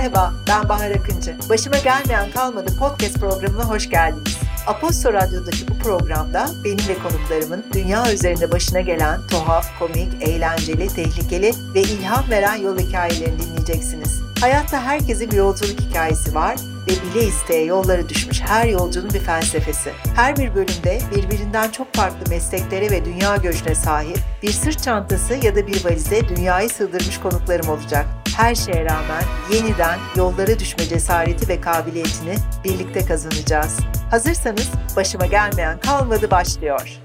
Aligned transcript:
Merhaba, 0.00 0.32
ben 0.48 0.68
Bahar 0.68 0.90
Akıncı. 0.90 1.36
Başıma 1.48 1.76
gelmeyen 1.76 2.30
kalmadı 2.30 2.78
podcast 2.78 3.18
programına 3.18 3.64
hoş 3.64 3.90
geldiniz. 3.90 4.38
Aposto 4.66 5.12
Radyo'daki 5.12 5.68
bu 5.68 5.78
programda 5.78 6.48
benim 6.64 6.88
ve 6.88 6.98
konuklarımın 6.98 7.64
dünya 7.72 8.12
üzerinde 8.12 8.52
başına 8.52 8.80
gelen 8.80 9.20
tuhaf, 9.30 9.78
komik, 9.78 10.22
eğlenceli, 10.22 10.88
tehlikeli 10.88 11.52
ve 11.74 11.80
ilham 11.80 12.30
veren 12.30 12.56
yol 12.56 12.78
hikayelerini 12.78 13.38
dinleyeceksiniz. 13.40 14.20
Hayatta 14.40 14.82
herkesin 14.82 15.30
bir 15.30 15.36
yolculuk 15.36 15.80
hikayesi 15.80 16.34
var 16.34 16.56
ve 16.88 16.92
bile 16.92 17.26
isteye 17.26 17.64
yollara 17.64 18.08
düşmüş 18.08 18.40
her 18.40 18.66
yolcunun 18.66 19.10
bir 19.14 19.20
felsefesi. 19.20 19.90
Her 20.16 20.36
bir 20.36 20.54
bölümde 20.54 21.00
birbirinden 21.16 21.70
çok 21.70 21.94
farklı 21.94 22.30
mesleklere 22.30 22.90
ve 22.90 23.04
dünya 23.04 23.36
görüşüne 23.36 23.74
sahip 23.74 24.18
bir 24.42 24.52
sırt 24.52 24.82
çantası 24.82 25.34
ya 25.34 25.56
da 25.56 25.66
bir 25.66 25.84
valize 25.84 26.28
dünyayı 26.28 26.68
sığdırmış 26.68 27.20
konuklarım 27.20 27.68
olacak. 27.68 28.06
Her 28.40 28.54
şeye 28.54 28.84
rağmen 28.84 29.24
yeniden 29.52 29.98
yollara 30.16 30.58
düşme 30.58 30.84
cesareti 30.84 31.48
ve 31.48 31.60
kabiliyetini 31.60 32.34
birlikte 32.64 33.04
kazanacağız. 33.04 33.78
Hazırsanız 34.10 34.70
başıma 34.96 35.26
gelmeyen 35.26 35.80
kalmadı 35.80 36.30
başlıyor. 36.30 37.00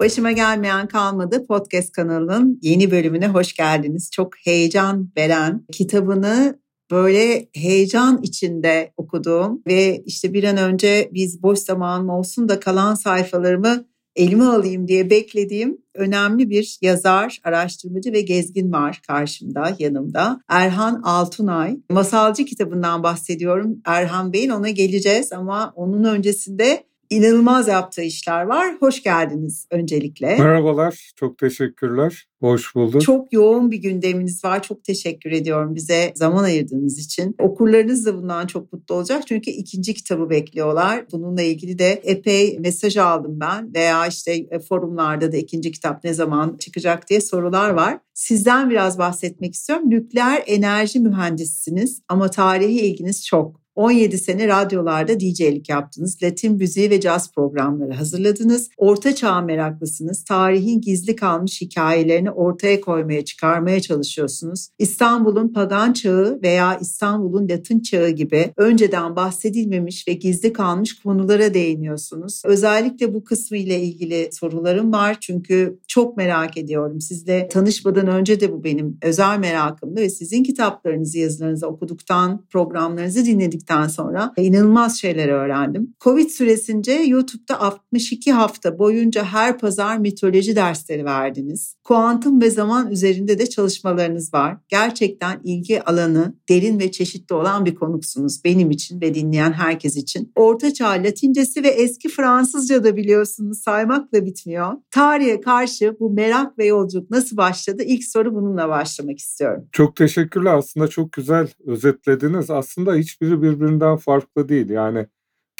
Başıma 0.00 0.32
gelmeyen 0.32 0.88
kalmadı 0.88 1.46
podcast 1.46 1.92
kanalının 1.92 2.58
yeni 2.62 2.90
bölümüne 2.90 3.28
hoş 3.28 3.54
geldiniz. 3.54 4.10
Çok 4.10 4.32
heyecan 4.44 5.12
veren 5.16 5.66
kitabını 5.72 6.58
böyle 6.90 7.48
heyecan 7.54 8.20
içinde 8.22 8.92
okuduğum 8.96 9.62
ve 9.66 10.02
işte 10.06 10.32
bir 10.32 10.44
an 10.44 10.56
önce 10.56 11.10
biz 11.12 11.42
boş 11.42 11.58
zamanım 11.58 12.08
olsun 12.08 12.48
da 12.48 12.60
kalan 12.60 12.94
sayfalarımı 12.94 13.84
elime 14.18 14.44
alayım 14.44 14.88
diye 14.88 15.10
beklediğim 15.10 15.78
önemli 15.94 16.50
bir 16.50 16.78
yazar, 16.82 17.40
araştırmacı 17.44 18.12
ve 18.12 18.20
gezgin 18.20 18.72
var 18.72 19.00
karşımda, 19.06 19.76
yanımda. 19.78 20.40
Erhan 20.48 21.02
Altunay. 21.04 21.76
Masalcı 21.90 22.44
kitabından 22.44 23.02
bahsediyorum. 23.02 23.80
Erhan 23.84 24.32
Bey'in 24.32 24.50
ona 24.50 24.70
geleceğiz 24.70 25.32
ama 25.32 25.72
onun 25.76 26.04
öncesinde 26.04 26.84
inanılmaz 27.10 27.68
yaptığı 27.68 28.02
işler 28.02 28.42
var. 28.42 28.74
Hoş 28.80 29.02
geldiniz 29.02 29.66
öncelikle. 29.70 30.26
Merhabalar, 30.38 31.12
çok 31.16 31.38
teşekkürler. 31.38 32.28
Hoş 32.40 32.74
bulduk. 32.74 33.02
Çok 33.02 33.32
yoğun 33.32 33.70
bir 33.70 33.76
gündeminiz 33.76 34.44
var. 34.44 34.62
Çok 34.62 34.84
teşekkür 34.84 35.32
ediyorum 35.32 35.74
bize 35.74 36.12
zaman 36.14 36.44
ayırdığınız 36.44 36.98
için. 36.98 37.34
Okurlarınız 37.40 38.06
da 38.06 38.16
bundan 38.16 38.46
çok 38.46 38.72
mutlu 38.72 38.94
olacak. 38.94 39.22
Çünkü 39.26 39.50
ikinci 39.50 39.94
kitabı 39.94 40.30
bekliyorlar. 40.30 41.04
Bununla 41.12 41.42
ilgili 41.42 41.78
de 41.78 42.00
epey 42.04 42.58
mesaj 42.58 42.96
aldım 42.96 43.40
ben. 43.40 43.74
Veya 43.74 44.06
işte 44.06 44.32
e, 44.50 44.58
forumlarda 44.58 45.32
da 45.32 45.36
ikinci 45.36 45.72
kitap 45.72 46.04
ne 46.04 46.14
zaman 46.14 46.56
çıkacak 46.56 47.08
diye 47.10 47.20
sorular 47.20 47.70
var. 47.70 47.98
Sizden 48.14 48.70
biraz 48.70 48.98
bahsetmek 48.98 49.54
istiyorum. 49.54 49.90
Nükleer 49.90 50.42
enerji 50.46 51.00
mühendisisiniz 51.00 52.02
ama 52.08 52.30
tarihi 52.30 52.80
ilginiz 52.80 53.26
çok. 53.26 53.67
17 53.78 54.18
sene 54.18 54.48
radyolarda 54.48 55.20
DJ'lik 55.20 55.68
yaptınız. 55.68 56.22
Latin 56.22 56.56
müziği 56.56 56.90
ve 56.90 57.00
caz 57.00 57.32
programları 57.32 57.92
hazırladınız. 57.92 58.70
Orta 58.76 59.14
çağ 59.14 59.40
meraklısınız. 59.40 60.24
Tarihin 60.24 60.80
gizli 60.80 61.16
kalmış 61.16 61.60
hikayelerini 61.60 62.30
ortaya 62.30 62.80
koymaya, 62.80 63.24
çıkarmaya 63.24 63.80
çalışıyorsunuz. 63.80 64.68
İstanbul'un 64.78 65.52
pagan 65.52 65.92
çağı 65.92 66.38
veya 66.42 66.78
İstanbul'un 66.78 67.48
Latin 67.48 67.80
çağı 67.80 68.10
gibi 68.10 68.52
önceden 68.56 69.16
bahsedilmemiş 69.16 70.08
ve 70.08 70.12
gizli 70.12 70.52
kalmış 70.52 71.00
konulara 71.02 71.54
değiniyorsunuz. 71.54 72.42
Özellikle 72.44 73.14
bu 73.14 73.24
kısmı 73.24 73.56
ile 73.56 73.80
ilgili 73.80 74.28
sorularım 74.32 74.92
var. 74.92 75.16
Çünkü 75.20 75.78
çok 75.88 76.16
merak 76.16 76.56
ediyorum. 76.56 77.00
Sizle 77.00 77.48
tanışmadan 77.48 78.06
önce 78.06 78.40
de 78.40 78.52
bu 78.52 78.64
benim 78.64 78.98
özel 79.02 79.38
merakımdı 79.38 80.00
ve 80.00 80.10
sizin 80.10 80.42
kitaplarınızı, 80.42 81.18
yazılarınızı 81.18 81.66
okuduktan, 81.66 82.44
programlarınızı 82.50 83.24
dinledik 83.24 83.67
geldikten 83.68 83.88
sonra 83.88 84.32
inanılmaz 84.36 85.00
şeyler 85.00 85.28
öğrendim. 85.28 85.94
Covid 86.00 86.30
süresince 86.30 86.92
YouTube'da 86.92 87.60
62 87.60 88.32
hafta 88.32 88.78
boyunca 88.78 89.24
her 89.24 89.58
pazar 89.58 89.98
mitoloji 89.98 90.56
dersleri 90.56 91.04
verdiniz. 91.04 91.76
Kuantum 91.88 92.40
ve 92.42 92.50
zaman 92.50 92.90
üzerinde 92.90 93.38
de 93.38 93.46
çalışmalarınız 93.46 94.34
var. 94.34 94.56
Gerçekten 94.68 95.40
ilgi 95.44 95.82
alanı 95.82 96.34
derin 96.48 96.78
ve 96.78 96.90
çeşitli 96.90 97.34
olan 97.34 97.64
bir 97.64 97.74
konuksunuz 97.74 98.44
benim 98.44 98.70
için 98.70 99.00
ve 99.00 99.14
dinleyen 99.14 99.52
herkes 99.52 99.96
için. 99.96 100.32
Orta 100.34 100.74
Çağ 100.74 100.88
Latincesi 100.88 101.62
ve 101.62 101.68
eski 101.68 102.08
Fransızca 102.08 102.84
da 102.84 102.96
biliyorsunuz 102.96 103.58
saymakla 103.58 104.24
bitmiyor. 104.24 104.72
Tarihe 104.90 105.40
karşı 105.40 105.96
bu 106.00 106.10
merak 106.10 106.58
ve 106.58 106.66
yolculuk 106.66 107.10
nasıl 107.10 107.36
başladı? 107.36 107.82
İlk 107.82 108.04
soru 108.04 108.34
bununla 108.34 108.68
başlamak 108.68 109.18
istiyorum. 109.18 109.68
Çok 109.72 109.96
teşekkürler. 109.96 110.54
Aslında 110.54 110.88
çok 110.88 111.12
güzel 111.12 111.48
özetlediniz. 111.66 112.50
Aslında 112.50 112.94
hiçbiri 112.94 113.42
bir 113.42 113.48
birbirinden 113.48 113.96
farklı 113.96 114.48
değil. 114.48 114.70
Yani 114.70 115.06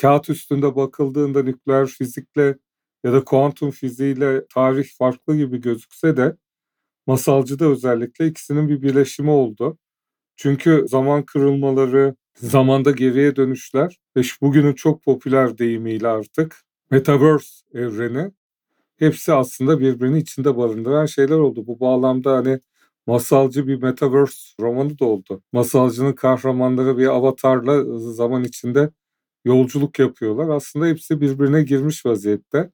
kağıt 0.01 0.31
üstünde 0.31 0.77
bakıldığında 0.77 1.43
nükleer 1.43 1.87
fizikle 1.87 2.59
ya 3.05 3.13
da 3.13 3.25
kuantum 3.25 3.71
fiziğiyle 3.71 4.47
tarih 4.55 4.89
farklı 4.99 5.37
gibi 5.37 5.61
gözükse 5.61 6.17
de 6.17 6.37
masalcıda 7.07 7.67
özellikle 7.67 8.27
ikisinin 8.27 8.69
bir 8.69 8.83
birleşimi 8.83 9.31
oldu. 9.31 9.79
Çünkü 10.37 10.87
zaman 10.89 11.23
kırılmaları, 11.25 12.17
zamanda 12.37 12.91
geriye 12.91 13.37
dönüşler 13.37 13.99
ve 14.17 14.23
bugünün 14.43 14.75
çok 14.75 15.03
popüler 15.05 15.59
deyimiyle 15.59 16.09
artık 16.09 16.57
Metaverse 16.91 17.65
evreni 17.75 18.33
hepsi 18.97 19.33
aslında 19.33 19.81
birbirini 19.81 20.19
içinde 20.19 20.57
barındıran 20.57 21.07
şeyler 21.07 21.39
oldu. 21.39 21.67
Bu 21.67 21.81
bağlamda 21.81 22.37
hani 22.37 22.61
masalcı 23.07 23.67
bir 23.69 23.83
metaverse 23.83 24.55
romanı 24.61 24.99
da 24.99 25.05
oldu. 25.05 25.43
Masalcının 25.53 26.13
kahramanları 26.13 26.99
bir 26.99 27.07
avatarla 27.07 27.99
zaman 27.99 28.45
içinde 28.45 28.91
yolculuk 29.45 29.99
yapıyorlar. 29.99 30.49
Aslında 30.49 30.87
hepsi 30.87 31.21
birbirine 31.21 31.63
girmiş 31.63 32.07
vaziyette. 32.07 32.71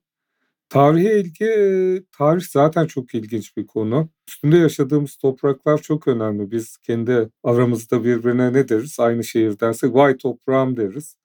Tarihe 0.69 1.20
ilgi, 1.20 2.04
tarih 2.12 2.42
zaten 2.50 2.86
çok 2.86 3.14
ilginç 3.14 3.56
bir 3.56 3.66
konu. 3.66 4.10
Üstünde 4.28 4.56
yaşadığımız 4.58 5.16
topraklar 5.16 5.78
çok 5.82 6.08
önemli. 6.08 6.50
Biz 6.50 6.76
kendi 6.76 7.30
aramızda 7.42 8.04
birbirine 8.04 8.52
ne 8.52 8.69
deriz? 8.69 9.00
Aynı 9.00 9.25
şehirdensek 9.25 9.94
vay 9.94 10.16
toprağım 10.16 10.76
deriz. 10.76 11.16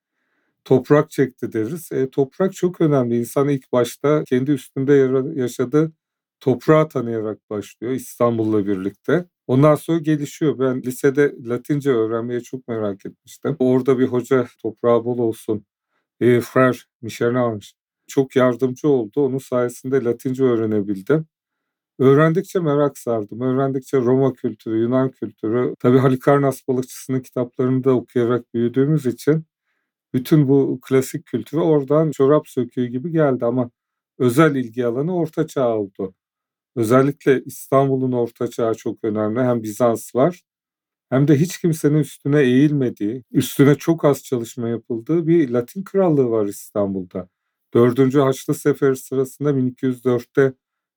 Toprak 0.66 1.12
çekti 1.12 1.54
deriz. 1.54 1.92
E, 1.92 2.10
toprak 2.10 2.54
çok 2.54 2.82
önemli. 2.82 3.18
İnsan 3.20 3.50
ilk 3.50 3.72
başta 3.74 4.24
kendi 4.26 4.52
üstünde 4.52 4.94
yaşadığı 5.42 5.92
toprağı 6.40 6.90
tanıyarak 6.90 7.50
başlıyor 7.50 7.94
İstanbul'la 7.94 8.68
birlikte. 8.68 9.26
Ondan 9.48 9.76
sonra 9.76 10.00
gelişiyor. 10.00 10.60
Ben 10.60 10.82
lisede 10.84 11.36
Latince 11.46 11.92
öğrenmeye 11.92 12.42
çok 12.42 12.68
merak 12.68 13.06
etmiştim. 13.06 13.56
Orada 13.60 14.00
bir 14.00 14.08
hoca 14.08 14.48
toprağı 14.62 15.06
bol 15.06 15.18
olsun. 15.20 15.66
E, 16.22 16.26
Frère 16.42 16.84
Michelange 17.02 17.68
çok 18.10 18.36
yardımcı 18.36 18.90
oldu. 18.90 19.26
Onun 19.26 19.38
sayesinde 19.38 20.04
Latince 20.04 20.44
öğrenebildim. 20.44 21.28
Öğrendikçe 22.00 22.60
merak 22.60 22.98
sardım. 22.98 23.42
Öğrendikçe 23.42 23.98
Roma 23.98 24.34
kültürü, 24.34 24.80
Yunan 24.82 25.12
kültürü, 25.12 25.76
tabii 25.80 25.98
Halikarnas 26.00 26.68
balıkçısının 26.68 27.22
kitaplarını 27.22 27.84
da 27.84 27.92
okuyarak 27.96 28.54
büyüdüğümüz 28.54 29.06
için 29.06 29.46
bütün 30.14 30.48
bu 30.50 30.80
klasik 30.82 31.26
kültürü 31.26 31.62
oradan 31.62 32.12
çorap 32.12 32.48
söküğü 32.48 32.88
gibi 32.88 33.12
geldi 33.12 33.46
ama 33.46 33.72
özel 34.20 34.56
ilgi 34.56 34.86
alanı 34.86 35.16
Orta 35.18 35.48
Çağ 35.48 35.78
oldu. 35.78 36.16
Özellikle 36.76 37.44
İstanbul'un 37.46 38.12
Orta 38.12 38.50
Çağı 38.50 38.76
çok 38.76 39.04
önemli. 39.04 39.42
Hem 39.42 39.64
Bizans 39.64 40.16
var 40.16 40.42
hem 41.10 41.28
de 41.28 41.36
hiç 41.36 41.58
kimsenin 41.62 42.00
üstüne 42.00 42.42
eğilmediği, 42.42 43.24
üstüne 43.32 43.76
çok 43.76 44.06
az 44.06 44.24
çalışma 44.24 44.70
yapıldığı 44.70 45.28
bir 45.28 45.50
Latin 45.50 45.84
krallığı 45.84 46.30
var 46.32 46.46
İstanbul'da. 46.46 47.30
4. 47.74 48.16
Haçlı 48.16 48.54
Seferi 48.54 48.96
sırasında 48.96 49.56
1204'te 49.56 50.54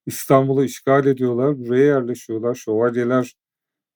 İstanbul'u 0.06 0.65
işgal 0.65 1.06
ediyorlar, 1.06 1.59
buraya 1.59 1.84
yerleşiyorlar. 1.84 2.54
Şövalyeler 2.54 3.34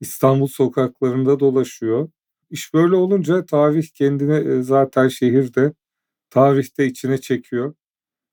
İstanbul 0.00 0.46
sokaklarında 0.46 1.40
dolaşıyor. 1.40 2.08
İş 2.50 2.74
böyle 2.74 2.94
olunca 2.96 3.46
tarih 3.46 3.88
kendini 3.94 4.58
e, 4.58 4.62
zaten 4.62 5.08
şehirde, 5.08 5.72
tarihte 6.30 6.86
içine 6.86 7.18
çekiyor. 7.20 7.74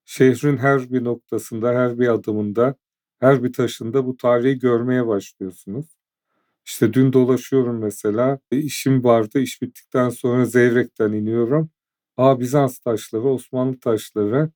Şehrin 0.05 0.57
her 0.57 0.91
bir 0.91 1.03
noktasında, 1.03 1.69
her 1.69 1.99
bir 1.99 2.07
adımında 2.07 2.75
her 3.19 3.43
bir 3.43 3.53
taşında 3.53 4.05
bu 4.05 4.17
tarihi 4.17 4.59
görmeye 4.59 5.07
başlıyorsunuz. 5.07 5.85
İşte 6.65 6.93
dün 6.93 7.13
dolaşıyorum 7.13 7.79
mesela. 7.79 8.39
E, 8.51 8.57
işim 8.57 9.03
vardı. 9.03 9.39
İş 9.39 9.61
bittikten 9.61 10.09
sonra 10.09 10.45
Zeyrek'ten 10.45 11.13
iniyorum. 11.13 11.71
Aa 12.17 12.39
Bizans 12.39 12.79
taşları, 12.79 13.23
Osmanlı 13.23 13.79
taşları. 13.79 14.49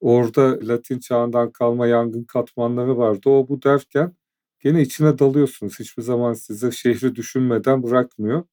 Orada 0.00 0.58
Latin 0.62 0.98
çağından 0.98 1.52
kalma 1.52 1.86
yangın 1.86 2.24
katmanları 2.24 2.98
vardı. 2.98 3.30
O 3.30 3.48
bu 3.48 3.62
derken 3.62 4.12
gene 4.60 4.82
içine 4.82 5.18
dalıyorsunuz. 5.18 5.80
Hiçbir 5.80 6.02
zaman 6.02 6.32
size 6.32 6.70
şehri 6.70 7.14
düşünmeden 7.14 7.82
bırakmıyor. 7.82 8.44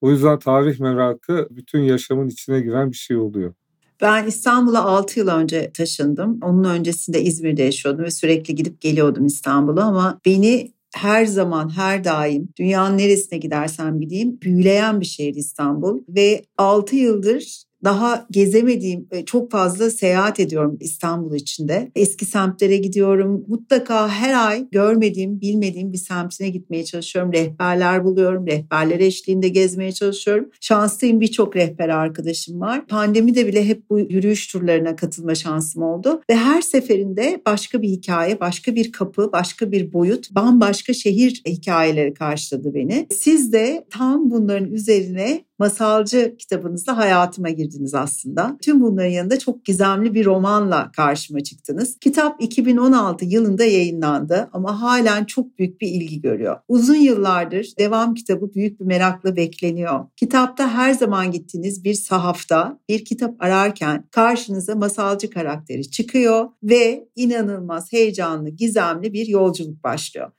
O 0.00 0.10
yüzden 0.10 0.38
tarih 0.38 0.80
merakı 0.80 1.48
bütün 1.50 1.80
yaşamın 1.80 2.28
içine 2.28 2.60
giren 2.60 2.90
bir 2.90 2.96
şey 2.96 3.16
oluyor. 3.16 3.54
Ben 4.00 4.26
İstanbul'a 4.26 4.84
6 4.84 5.18
yıl 5.20 5.28
önce 5.28 5.72
taşındım. 5.72 6.38
Onun 6.42 6.64
öncesinde 6.64 7.22
İzmir'de 7.22 7.62
yaşıyordum 7.62 8.04
ve 8.04 8.10
sürekli 8.10 8.54
gidip 8.54 8.80
geliyordum 8.80 9.26
İstanbul'a 9.26 9.84
ama 9.84 10.20
beni 10.26 10.72
her 10.94 11.26
zaman 11.26 11.76
her 11.76 12.04
daim 12.04 12.48
dünyanın 12.58 12.98
neresine 12.98 13.38
gidersen 13.38 14.00
bileyim 14.00 14.40
büyüleyen 14.40 15.00
bir 15.00 15.06
şehir 15.06 15.34
İstanbul 15.34 16.00
ve 16.08 16.44
6 16.58 16.96
yıldır 16.96 17.65
daha 17.84 18.26
gezemediğim 18.30 19.08
e, 19.10 19.24
çok 19.24 19.50
fazla 19.50 19.90
seyahat 19.90 20.40
ediyorum 20.40 20.76
İstanbul 20.80 21.34
içinde. 21.34 21.90
Eski 21.94 22.24
semtlere 22.24 22.76
gidiyorum. 22.76 23.44
Mutlaka 23.48 24.08
her 24.08 24.48
ay 24.48 24.68
görmediğim, 24.70 25.40
bilmediğim 25.40 25.92
bir 25.92 25.98
semtine 25.98 26.48
gitmeye 26.48 26.84
çalışıyorum. 26.84 27.32
Rehberler 27.32 28.04
buluyorum. 28.04 28.46
Rehberler 28.46 29.00
eşliğinde 29.00 29.48
gezmeye 29.48 29.92
çalışıyorum. 29.92 30.50
Şanslıyım 30.60 31.20
birçok 31.20 31.56
rehber 31.56 31.88
arkadaşım 31.88 32.60
var. 32.60 32.86
Pandemide 32.86 33.46
bile 33.46 33.68
hep 33.68 33.90
bu 33.90 33.98
yürüyüş 33.98 34.46
turlarına 34.46 34.96
katılma 34.96 35.34
şansım 35.34 35.82
oldu. 35.82 36.22
Ve 36.30 36.36
her 36.36 36.62
seferinde 36.62 37.42
başka 37.46 37.82
bir 37.82 37.88
hikaye, 37.88 38.40
başka 38.40 38.74
bir 38.74 38.92
kapı, 38.92 39.32
başka 39.32 39.72
bir 39.72 39.92
boyut, 39.92 40.30
bambaşka 40.30 40.92
şehir 40.92 41.42
hikayeleri 41.46 42.14
karşıladı 42.14 42.74
beni. 42.74 43.06
Siz 43.10 43.52
de 43.52 43.86
tam 43.90 44.30
bunların 44.30 44.72
üzerine 44.72 45.44
masalcı 45.58 46.36
kitabınızla 46.38 46.96
hayatıma 46.96 47.50
girdiniz 47.50 47.94
aslında. 47.94 48.56
Tüm 48.62 48.80
bunların 48.80 49.10
yanında 49.10 49.38
çok 49.38 49.64
gizemli 49.64 50.14
bir 50.14 50.24
romanla 50.24 50.90
karşıma 50.96 51.40
çıktınız. 51.40 51.98
Kitap 52.00 52.42
2016 52.42 53.24
yılında 53.24 53.64
yayınlandı 53.64 54.48
ama 54.52 54.82
halen 54.82 55.24
çok 55.24 55.58
büyük 55.58 55.80
bir 55.80 55.88
ilgi 55.88 56.20
görüyor. 56.20 56.56
Uzun 56.68 56.94
yıllardır 56.94 57.72
devam 57.78 58.14
kitabı 58.14 58.54
büyük 58.54 58.80
bir 58.80 58.84
merakla 58.84 59.36
bekleniyor. 59.36 60.06
Kitapta 60.16 60.70
her 60.70 60.92
zaman 60.92 61.30
gittiğiniz 61.30 61.84
bir 61.84 61.94
sahafta 61.94 62.78
bir 62.88 63.04
kitap 63.04 63.42
ararken 63.42 64.04
karşınıza 64.10 64.74
masalcı 64.74 65.30
karakteri 65.30 65.90
çıkıyor 65.90 66.48
ve 66.62 67.08
inanılmaz 67.16 67.92
heyecanlı, 67.92 68.50
gizemli 68.50 69.12
bir 69.12 69.26
yolculuk 69.26 69.84
başlıyor. 69.84 70.30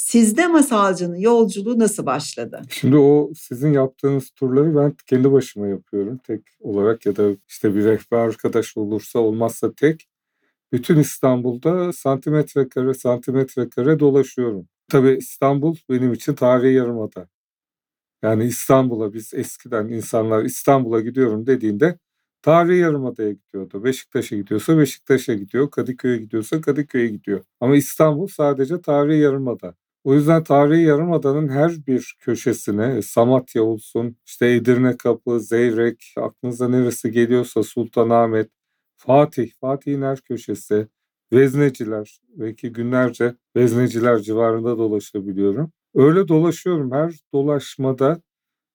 Sizde 0.00 0.46
masalcının 0.46 1.16
yolculuğu 1.16 1.78
nasıl 1.78 2.06
başladı? 2.06 2.62
Şimdi 2.70 2.96
o 2.96 3.30
sizin 3.36 3.72
yaptığınız 3.72 4.30
turları 4.30 4.76
ben 4.76 4.96
kendi 5.06 5.32
başıma 5.32 5.66
yapıyorum 5.66 6.18
tek 6.18 6.40
olarak 6.60 7.06
ya 7.06 7.16
da 7.16 7.30
işte 7.48 7.74
bir 7.74 7.84
rehber 7.84 8.18
arkadaş 8.18 8.76
olursa 8.76 9.18
olmazsa 9.18 9.72
tek. 9.72 10.08
Bütün 10.72 10.98
İstanbul'da 10.98 11.92
santimetre 11.92 12.68
kare 12.68 12.94
santimetre 12.94 13.68
kare 13.68 14.00
dolaşıyorum. 14.00 14.68
Tabii 14.88 15.16
İstanbul 15.18 15.76
benim 15.90 16.12
için 16.12 16.34
tarihi 16.34 16.74
yarımada. 16.74 17.28
Yani 18.22 18.44
İstanbul'a 18.44 19.12
biz 19.12 19.34
eskiden 19.34 19.88
insanlar 19.88 20.44
İstanbul'a 20.44 21.00
gidiyorum 21.00 21.46
dediğinde 21.46 21.98
tarihi 22.42 22.78
yarımadaya 22.78 23.32
gidiyordu. 23.32 23.84
Beşiktaş'a 23.84 24.36
gidiyorsa 24.36 24.78
Beşiktaş'a 24.78 25.34
gidiyor, 25.34 25.70
Kadıköy'e 25.70 26.16
gidiyorsa 26.16 26.60
Kadıköy'e 26.60 27.08
gidiyor. 27.08 27.44
Ama 27.60 27.76
İstanbul 27.76 28.26
sadece 28.26 28.80
tarihi 28.80 29.18
yarımada. 29.20 29.74
O 30.04 30.14
yüzden 30.14 30.44
tarihi 30.44 30.82
yarımadanın 30.82 31.48
her 31.48 31.86
bir 31.86 32.16
köşesine 32.20 32.96
e, 32.96 33.02
Samatya 33.02 33.62
olsun, 33.62 34.16
işte 34.26 34.52
Edirne 34.52 34.96
Kapı, 34.96 35.40
Zeyrek, 35.40 36.14
aklınıza 36.16 36.68
neresi 36.68 37.10
geliyorsa 37.10 37.62
Sultanahmet, 37.62 38.50
Fatih, 38.96 39.50
Fatih'in 39.60 40.02
her 40.02 40.20
köşesi, 40.20 40.88
Vezneciler, 41.32 42.20
belki 42.28 42.72
günlerce 42.72 43.34
Vezneciler 43.56 44.18
civarında 44.18 44.78
dolaşabiliyorum. 44.78 45.72
Öyle 45.94 46.28
dolaşıyorum. 46.28 46.92
Her 46.92 47.14
dolaşmada 47.34 48.22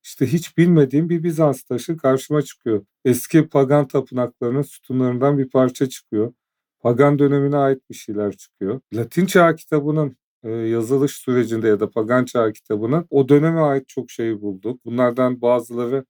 işte 0.03 0.27
hiç 0.27 0.57
bilmediğim 0.57 1.09
bir 1.09 1.23
Bizans 1.23 1.63
taşı 1.63 1.97
karşıma 1.97 2.41
çıkıyor. 2.41 2.85
Eski 3.05 3.49
pagan 3.49 3.87
tapınaklarının 3.87 4.61
sütunlarından 4.61 5.37
bir 5.37 5.49
parça 5.49 5.89
çıkıyor. 5.89 6.33
Pagan 6.79 7.19
dönemine 7.19 7.57
ait 7.57 7.89
bir 7.89 7.95
şeyler 7.95 8.31
çıkıyor. 8.37 8.81
Latin 8.93 9.25
çağ 9.25 9.55
kitabının 9.55 10.17
yazılış 10.49 11.11
sürecinde 11.11 11.67
ya 11.67 11.79
da 11.79 11.89
Pagan 11.89 12.25
Çağ 12.25 12.51
kitabının 12.53 13.07
o 13.09 13.29
döneme 13.29 13.61
ait 13.61 13.89
çok 13.89 14.11
şey 14.11 14.41
bulduk. 14.41 14.85
Bunlardan 14.85 15.41
bazıları 15.41 16.05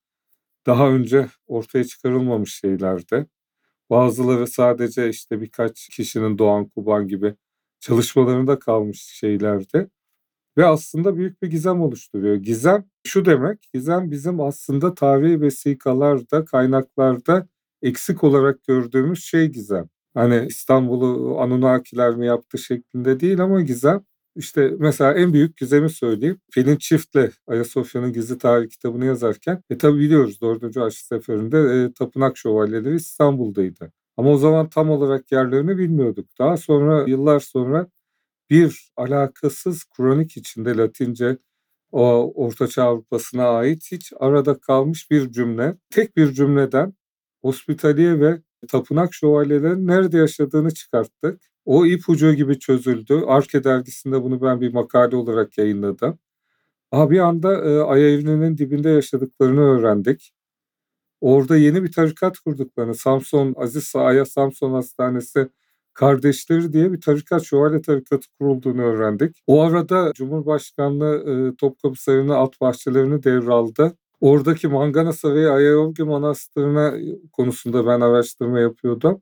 daha 0.66 0.90
önce 0.92 1.28
ortaya 1.48 1.84
çıkarılmamış 1.84 2.56
şeylerdi. 2.56 3.28
Bazıları 3.90 4.48
sadece 4.48 5.10
işte 5.10 5.42
birkaç 5.42 5.90
kişinin 5.90 6.38
Doğan 6.38 6.66
Kuban 6.66 7.08
gibi 7.08 7.36
çalışmalarında 7.80 8.60
kalmış 8.60 9.02
şeylerdi. 9.02 9.90
Ve 10.58 10.66
aslında 10.66 11.18
büyük 11.18 11.42
bir 11.42 11.48
gizem 11.48 11.82
oluşturuyor. 11.82 12.36
Gizem 12.36 12.86
şu 13.08 13.26
demek, 13.26 13.70
gizem 13.74 14.12
bizim 14.12 14.42
aslında 14.42 14.96
tarihi 14.96 15.42
vesikalarda, 15.42 16.46
kaynaklarda 16.46 17.48
eksik 17.82 18.24
olarak 18.24 18.64
gördüğümüz 18.64 19.24
şey 19.24 19.48
gizem. 19.48 19.90
Hani 20.14 20.46
İstanbul'u 20.50 21.40
Anunnakiler 21.40 22.16
mi 22.16 22.26
yaptı 22.28 22.58
şeklinde 22.58 23.20
değil 23.20 23.42
ama 23.42 23.62
gizem 23.62 24.06
işte 24.36 24.74
mesela 24.80 25.14
en 25.14 25.34
büyük 25.34 25.58
gizemi 25.58 25.90
söyleyeyim. 25.90 26.40
Pelin 26.54 26.76
Çift'le 26.78 27.32
Ayasofya'nın 27.48 28.14
Gizli 28.14 28.38
Tarih 28.38 28.70
kitabını 28.70 29.06
yazarken 29.06 29.64
e 29.70 29.78
tabi 29.78 30.00
biliyoruz 30.00 30.42
4. 30.42 30.64
Haçlı 30.64 30.92
Seferi'nde 30.92 31.58
e, 31.58 31.94
tapınak 31.94 32.38
şövalyeleri 32.38 32.96
İstanbul'daydı. 32.96 33.92
Ama 34.18 34.30
o 34.30 34.38
zaman 34.38 34.70
tam 34.70 34.90
olarak 34.90 35.32
yerlerini 35.32 35.78
bilmiyorduk. 35.78 36.26
Daha 36.40 36.58
sonra 36.58 37.04
yıllar 37.08 37.40
sonra 37.40 37.88
bir 38.50 38.92
alakasız 38.98 39.86
kronik 39.86 40.38
içinde 40.38 40.78
Latince 40.78 41.38
o 41.92 42.34
Ortaçağ 42.36 42.84
Avrupa'sına 42.84 43.48
ait 43.50 43.92
hiç 43.92 44.14
arada 44.20 44.60
kalmış 44.60 45.12
bir 45.12 45.32
cümle. 45.32 45.78
Tek 45.90 46.18
bir 46.18 46.32
cümleden 46.34 46.94
Hospitaliye 47.42 48.20
ve 48.20 48.42
tapınak 48.68 49.14
şövalyelerin 49.14 49.88
nerede 49.88 50.18
yaşadığını 50.18 50.72
çıkarttık. 50.74 51.42
O 51.66 51.86
ipucu 51.86 52.34
gibi 52.34 52.60
çözüldü. 52.60 53.24
Arke 53.28 53.64
dergisinde 53.64 54.24
bunu 54.24 54.42
ben 54.42 54.62
bir 54.62 54.74
makale 54.74 55.16
olarak 55.16 55.58
yayınladım. 55.58 56.20
Aha 56.92 57.10
bir 57.12 57.20
anda 57.20 57.54
e, 57.66 57.80
Ay 57.80 58.16
evreninin 58.16 58.58
dibinde 58.58 58.90
yaşadıklarını 58.90 59.62
öğrendik. 59.62 60.34
Orada 61.22 61.58
yeni 61.58 61.84
bir 61.84 61.92
tarikat 61.92 62.40
kurduklarını, 62.40 62.96
Samson, 62.96 63.54
Aziz 63.58 63.84
Sa'ya 63.84 64.26
Samson 64.26 64.72
Hastanesi 64.74 65.50
kardeşleri 65.94 66.74
diye 66.74 66.94
bir 66.94 67.02
tarikat, 67.02 67.44
şövalye 67.44 67.82
tarikatı 67.82 68.28
kurulduğunu 68.40 68.82
öğrendik. 68.82 69.44
O 69.48 69.62
arada 69.62 70.12
Cumhurbaşkanlığı 70.16 71.50
e, 71.54 71.56
Topkapı 71.56 72.04
Sarayı'nın 72.04 72.30
alt 72.30 72.62
bahçelerini 72.62 73.24
devraldı. 73.24 73.98
Oradaki 74.22 74.68
Manganasa 74.68 75.36
ve 75.36 75.52
Ayayolgi 75.52 76.04
Manastırı'na 76.04 76.94
konusunda 77.32 77.86
ben 77.86 78.02
araştırma 78.02 78.60
yapıyordum. 78.60 79.22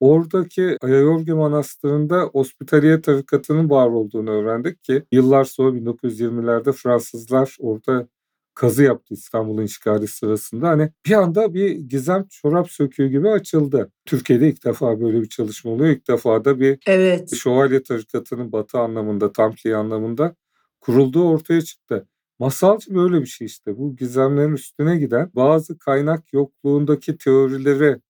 Oradaki 0.00 0.78
Ayayorgi 0.80 1.32
Manastırı'nda 1.32 2.22
Hospitaliye 2.22 3.00
tarikatının 3.00 3.70
var 3.70 3.86
olduğunu 3.86 4.30
öğrendik 4.30 4.84
ki 4.84 5.02
yıllar 5.12 5.44
sonra 5.44 5.76
1920'lerde 5.76 6.72
Fransızlar 6.72 7.56
orada 7.60 8.08
kazı 8.54 8.82
yaptı 8.82 9.14
İstanbul'un 9.14 9.62
işgali 9.62 10.08
sırasında. 10.08 10.68
Hani 10.68 10.90
bir 11.06 11.12
anda 11.12 11.54
bir 11.54 11.70
gizem 11.70 12.26
çorap 12.30 12.70
söküğü 12.70 13.08
gibi 13.08 13.30
açıldı. 13.30 13.92
Türkiye'de 14.04 14.48
ilk 14.48 14.64
defa 14.64 15.00
böyle 15.00 15.22
bir 15.22 15.28
çalışma 15.28 15.70
oluyor. 15.70 15.90
İlk 15.90 16.08
defa 16.08 16.44
da 16.44 16.60
bir 16.60 16.78
evet. 16.86 17.36
şövalye 17.36 17.82
tarikatının 17.82 18.52
batı 18.52 18.78
anlamında, 18.78 19.32
Tampliye 19.32 19.76
anlamında 19.76 20.34
kurulduğu 20.80 21.28
ortaya 21.28 21.62
çıktı. 21.62 22.06
Masalcı 22.38 22.94
böyle 22.94 23.20
bir 23.20 23.26
şey 23.26 23.46
işte. 23.46 23.78
Bu 23.78 23.96
gizemlerin 23.96 24.52
üstüne 24.52 24.96
giden 24.98 25.30
bazı 25.34 25.78
kaynak 25.78 26.32
yokluğundaki 26.32 27.16
teorileri 27.18 28.00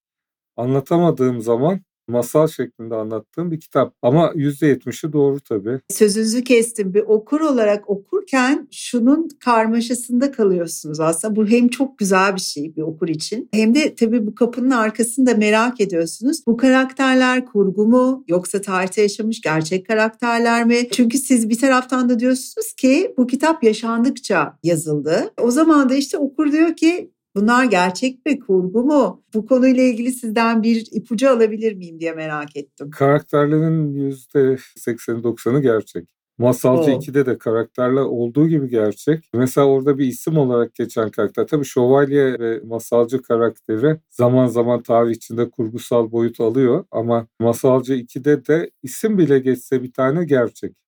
anlatamadığım 0.56 1.40
zaman 1.42 1.80
masal 2.08 2.46
şeklinde 2.46 2.94
anlattığım 2.94 3.50
bir 3.50 3.60
kitap. 3.60 3.94
Ama 4.02 4.32
%70'i 4.32 5.12
doğru 5.12 5.40
tabii. 5.40 5.80
Sözünüzü 5.90 6.44
kestim. 6.44 6.94
Bir 6.94 7.00
okur 7.00 7.40
olarak 7.40 7.90
okurken 7.90 8.68
şunun 8.70 9.28
karmaşasında 9.44 10.32
kalıyorsunuz 10.32 11.00
aslında. 11.00 11.36
Bu 11.36 11.46
hem 11.46 11.68
çok 11.68 11.98
güzel 11.98 12.34
bir 12.34 12.40
şey 12.40 12.76
bir 12.76 12.82
okur 12.82 13.08
için. 13.08 13.48
Hem 13.52 13.74
de 13.74 13.94
tabii 13.94 14.26
bu 14.26 14.34
kapının 14.34 14.70
arkasında 14.70 15.34
merak 15.34 15.80
ediyorsunuz. 15.80 16.46
Bu 16.46 16.56
karakterler 16.56 17.46
kurgu 17.46 17.86
mu 17.86 18.24
yoksa 18.28 18.60
tarihte 18.60 19.02
yaşamış 19.02 19.40
gerçek 19.40 19.86
karakterler 19.86 20.64
mi? 20.64 20.88
Çünkü 20.92 21.18
siz 21.18 21.48
bir 21.48 21.58
taraftan 21.58 22.08
da 22.08 22.18
diyorsunuz 22.18 22.72
ki 22.72 23.14
bu 23.18 23.26
kitap 23.26 23.64
yaşandıkça 23.64 24.58
yazıldı. 24.62 25.30
O 25.40 25.50
zaman 25.50 25.88
da 25.88 25.94
işte 25.94 26.18
okur 26.18 26.52
diyor 26.52 26.76
ki 26.76 27.10
Bunlar 27.36 27.64
gerçek 27.64 28.26
mi, 28.26 28.40
kurgu 28.40 28.84
mu? 28.84 29.22
Bu 29.34 29.46
konuyla 29.46 29.82
ilgili 29.82 30.12
sizden 30.12 30.62
bir 30.62 30.88
ipucu 30.92 31.30
alabilir 31.30 31.74
miyim 31.74 32.00
diye 32.00 32.12
merak 32.12 32.56
ettim. 32.56 32.90
Karakterlerin 32.90 34.10
%80-90'ı 34.10 35.60
gerçek. 35.60 36.14
Masalcı 36.38 36.90
oh. 36.90 37.00
2'de 37.02 37.26
de 37.26 37.38
karakterler 37.38 38.00
olduğu 38.00 38.48
gibi 38.48 38.68
gerçek. 38.68 39.30
Mesela 39.34 39.66
orada 39.66 39.98
bir 39.98 40.06
isim 40.06 40.38
olarak 40.38 40.74
geçen 40.74 41.10
karakter. 41.10 41.46
Tabii 41.46 41.64
şövalye 41.64 42.38
ve 42.38 42.60
masalcı 42.64 43.22
karakteri 43.22 44.00
zaman 44.10 44.46
zaman 44.46 44.82
tarih 44.82 45.14
içinde 45.14 45.50
kurgusal 45.50 46.12
boyut 46.12 46.40
alıyor. 46.40 46.84
Ama 46.90 47.26
masalcı 47.40 47.94
2'de 47.94 48.46
de 48.46 48.70
isim 48.82 49.18
bile 49.18 49.38
geçse 49.38 49.82
bir 49.82 49.92
tane 49.92 50.24
gerçek. 50.24 50.83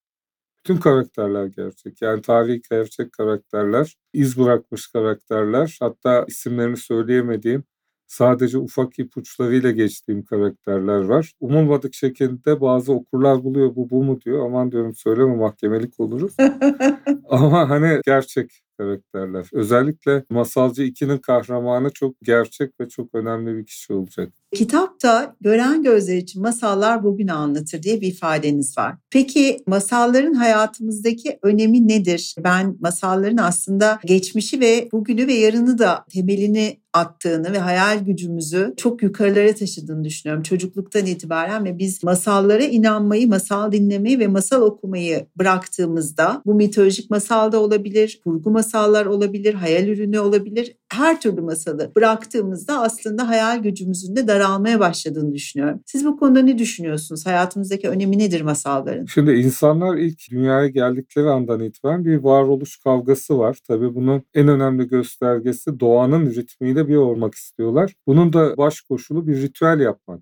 Tüm 0.67 0.81
karakterler 0.81 1.47
gerçek. 1.47 2.03
Yani 2.03 2.23
tarihi 2.23 2.61
gerçek 2.71 3.13
karakterler, 3.13 3.97
iz 4.13 4.39
bırakmış 4.39 4.87
karakterler. 4.89 5.77
Hatta 5.81 6.25
isimlerini 6.29 6.77
söyleyemediğim 6.77 7.65
sadece 8.07 8.59
ufak 8.59 8.99
ipuçlarıyla 8.99 9.71
geçtiğim 9.71 10.25
karakterler 10.25 11.01
var. 11.05 11.33
Umulmadık 11.41 11.95
şekilde 11.95 12.61
bazı 12.61 12.93
okurlar 12.93 13.45
buluyor 13.45 13.77
bu 13.77 13.91
bu 13.91 14.05
mu 14.05 14.21
diyor. 14.21 14.47
Aman 14.47 14.73
diyorum 14.73 14.95
söyleme 14.95 15.37
mahkemelik 15.37 16.01
oluruz. 16.01 16.37
Ama 17.29 17.71
hani 17.71 18.01
gerçek 18.07 18.63
karakterler. 18.79 19.47
Özellikle 19.53 20.25
Masalcı 20.31 20.83
2'nin 20.83 21.19
kahramanı 21.19 21.91
çok 21.91 22.15
gerçek 22.23 22.81
ve 22.81 22.89
çok 22.89 23.15
önemli 23.15 23.57
bir 23.57 23.67
kişi 23.67 23.93
olacak. 23.93 24.33
Kitapta 24.55 25.37
gören 25.41 25.83
gözler 25.83 26.17
için 26.17 26.43
masallar 26.43 27.05
bugünü 27.05 27.33
anlatır 27.33 27.83
diye 27.83 28.01
bir 28.01 28.07
ifadeniz 28.07 28.79
var. 28.79 28.95
Peki 29.11 29.59
masalların 29.67 30.35
hayatımızdaki 30.35 31.39
önemi 31.43 31.89
nedir? 31.89 32.35
Ben 32.45 32.77
masalların 32.81 33.37
aslında 33.37 33.99
geçmişi 34.05 34.61
ve 34.61 34.89
bugünü 34.93 35.27
ve 35.27 35.35
yarını 35.35 35.79
da 35.79 36.05
temelini 36.11 36.81
attığını 36.97 37.53
ve 37.53 37.59
hayal 37.59 37.99
gücümüzü 38.05 38.75
çok 38.77 39.03
yukarılara 39.03 39.55
taşıdığını 39.55 40.05
düşünüyorum 40.05 40.43
çocukluktan 40.43 41.07
itibaren 41.07 41.65
ve 41.65 41.79
biz 41.79 42.05
masallara 42.05 42.65
inanmayı, 42.65 43.29
masal 43.29 43.73
dinlemeyi 43.73 44.19
ve 44.19 44.27
masal 44.27 44.63
okumayı 44.63 45.27
bıraktığımızda 45.39 46.43
bu 46.47 46.55
mitolojik 46.55 47.11
masal 47.11 47.53
da 47.53 47.61
olabilir, 47.61 48.21
kurgu 48.25 48.51
masallar 48.67 49.07
olabilir, 49.07 49.55
hayal 49.55 49.89
ürünü 49.89 50.19
olabilir. 50.19 50.77
Her 50.93 51.21
türlü 51.21 51.41
masalı 51.41 51.93
bıraktığımızda 51.97 52.83
aslında 52.83 53.29
hayal 53.29 53.63
gücümüzün 53.63 54.17
de 54.17 54.29
daralmaya 54.29 54.81
başladığını 54.81 55.35
düşünüyorum. 55.35 55.81
Siz 55.87 56.05
bu 56.05 56.17
konuda 56.17 56.43
ne 56.43 56.59
düşünüyorsunuz? 56.59 57.27
Hayatımızdaki 57.27 57.89
önemi 57.89 58.19
nedir 58.19 58.41
masalların? 58.41 59.05
Şimdi 59.05 59.33
insanlar 59.33 59.97
ilk 59.97 60.31
dünyaya 60.31 60.69
geldikleri 60.69 61.29
andan 61.29 61.61
itibaren 61.61 62.05
bir 62.05 62.17
varoluş 62.17 62.77
kavgası 62.77 63.39
var. 63.39 63.59
Tabii 63.67 63.95
bunun 63.95 64.23
en 64.35 64.49
önemli 64.49 64.89
göstergesi 64.89 65.81
doğanın 65.81 66.27
ritmiyle 66.27 66.89
bir 66.89 66.97
olmak 66.97 67.35
istiyorlar. 67.35 67.95
Bunun 68.07 68.33
da 68.33 68.57
baş 68.57 68.81
koşulu 68.81 69.27
bir 69.27 69.43
ritüel 69.43 69.81
yapmak. 69.81 70.21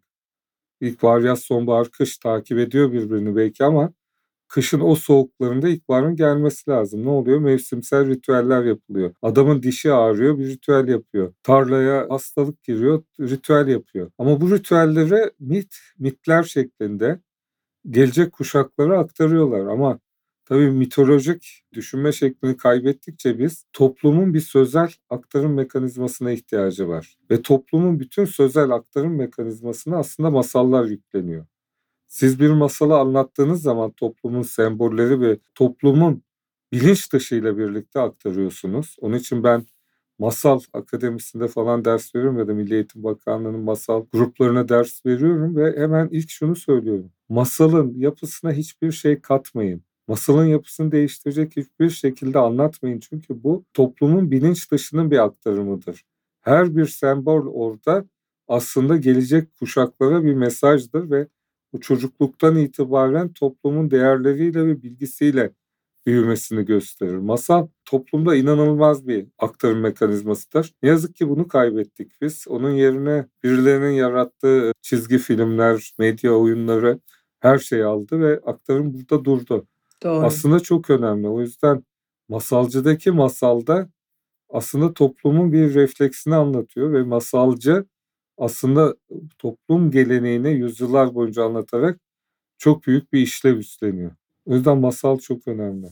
İlk 0.80 1.04
varyas 1.04 1.40
sonbahar 1.40 1.88
kış 1.88 2.18
takip 2.18 2.58
ediyor 2.58 2.92
birbirini 2.92 3.36
belki 3.36 3.64
ama 3.64 3.92
kışın 4.54 4.80
o 4.80 4.94
soğuklarında 4.94 5.68
ilkbaharın 5.68 6.16
gelmesi 6.16 6.70
lazım. 6.70 7.04
Ne 7.04 7.08
oluyor? 7.08 7.38
Mevsimsel 7.38 8.06
ritüeller 8.08 8.64
yapılıyor. 8.64 9.14
Adamın 9.22 9.62
dişi 9.62 9.92
ağrıyor 9.92 10.38
bir 10.38 10.46
ritüel 10.46 10.88
yapıyor. 10.88 11.34
Tarlaya 11.42 12.06
hastalık 12.10 12.62
giriyor 12.62 13.02
ritüel 13.20 13.68
yapıyor. 13.68 14.10
Ama 14.18 14.40
bu 14.40 14.50
ritüelleri 14.50 15.30
mit, 15.40 15.74
mitler 15.98 16.42
şeklinde 16.42 17.20
gelecek 17.90 18.32
kuşaklara 18.32 18.98
aktarıyorlar. 18.98 19.66
Ama 19.66 19.98
tabii 20.44 20.70
mitolojik 20.70 21.64
düşünme 21.72 22.12
şeklini 22.12 22.56
kaybettikçe 22.56 23.38
biz 23.38 23.64
toplumun 23.72 24.34
bir 24.34 24.40
sözel 24.40 24.92
aktarım 25.10 25.54
mekanizmasına 25.54 26.30
ihtiyacı 26.32 26.88
var. 26.88 27.16
Ve 27.30 27.42
toplumun 27.42 28.00
bütün 28.00 28.24
sözel 28.24 28.70
aktarım 28.70 29.16
mekanizmasına 29.16 29.98
aslında 29.98 30.30
masallar 30.30 30.84
yükleniyor. 30.84 31.46
Siz 32.14 32.40
bir 32.40 32.50
masalı 32.50 32.98
anlattığınız 32.98 33.62
zaman 33.62 33.90
toplumun 33.90 34.42
sembolleri 34.42 35.20
ve 35.20 35.38
toplumun 35.54 36.22
bilinç 36.72 37.12
dışıyla 37.12 37.58
birlikte 37.58 38.00
aktarıyorsunuz. 38.00 38.96
Onun 39.00 39.16
için 39.16 39.44
ben 39.44 39.66
masal 40.18 40.60
akademisinde 40.72 41.48
falan 41.48 41.84
ders 41.84 42.14
veriyorum 42.14 42.38
ya 42.38 42.48
da 42.48 42.54
Milli 42.54 42.74
Eğitim 42.74 43.04
Bakanlığı'nın 43.04 43.60
masal 43.60 44.06
gruplarına 44.12 44.68
ders 44.68 45.06
veriyorum 45.06 45.56
ve 45.56 45.76
hemen 45.76 46.08
ilk 46.12 46.30
şunu 46.30 46.56
söylüyorum. 46.56 47.12
Masalın 47.28 47.94
yapısına 47.98 48.52
hiçbir 48.52 48.92
şey 48.92 49.20
katmayın. 49.20 49.82
Masalın 50.08 50.46
yapısını 50.46 50.92
değiştirecek 50.92 51.56
hiçbir 51.56 51.90
şekilde 51.90 52.38
anlatmayın 52.38 53.00
çünkü 53.00 53.42
bu 53.44 53.64
toplumun 53.74 54.30
bilinç 54.30 54.70
dışının 54.72 55.10
bir 55.10 55.18
aktarımıdır. 55.18 56.04
Her 56.40 56.76
bir 56.76 56.86
sembol 56.86 57.46
orada 57.46 58.04
aslında 58.48 58.96
gelecek 58.96 59.56
kuşaklara 59.56 60.24
bir 60.24 60.34
mesajdır 60.34 61.10
ve 61.10 61.28
bu 61.74 61.80
çocukluktan 61.80 62.56
itibaren 62.56 63.32
toplumun 63.32 63.90
değerleriyle 63.90 64.66
ve 64.66 64.82
bilgisiyle 64.82 65.52
büyümesini 66.06 66.64
gösterir. 66.64 67.16
Masal 67.16 67.68
toplumda 67.84 68.36
inanılmaz 68.36 69.08
bir 69.08 69.26
aktarım 69.38 69.80
mekanizmasıdır. 69.80 70.74
Ne 70.82 70.88
yazık 70.88 71.16
ki 71.16 71.28
bunu 71.28 71.48
kaybettik 71.48 72.12
biz. 72.20 72.44
Onun 72.48 72.70
yerine 72.70 73.26
birilerinin 73.42 73.90
yarattığı 73.90 74.72
çizgi 74.82 75.18
filmler, 75.18 75.92
medya 75.98 76.32
oyunları 76.32 77.00
her 77.40 77.58
şeyi 77.58 77.84
aldı 77.84 78.20
ve 78.20 78.40
aktarım 78.46 78.94
burada 78.94 79.24
durdu. 79.24 79.66
Doğru. 80.02 80.26
Aslında 80.26 80.60
çok 80.60 80.90
önemli. 80.90 81.28
O 81.28 81.40
yüzden 81.40 81.84
masalcıdaki 82.28 83.10
masalda 83.10 83.88
aslında 84.48 84.94
toplumun 84.94 85.52
bir 85.52 85.74
refleksini 85.74 86.34
anlatıyor 86.34 86.92
ve 86.92 87.02
masalcı 87.02 87.84
aslında 88.38 88.94
toplum 89.38 89.90
geleneğini 89.90 90.50
yüzyıllar 90.52 91.14
boyunca 91.14 91.44
anlatarak 91.44 92.00
çok 92.58 92.86
büyük 92.86 93.12
bir 93.14 93.20
işlev 93.20 93.58
üstleniyor. 93.58 94.12
O 94.46 94.54
yüzden 94.56 94.78
masal 94.78 95.18
çok 95.18 95.48
önemli. 95.48 95.88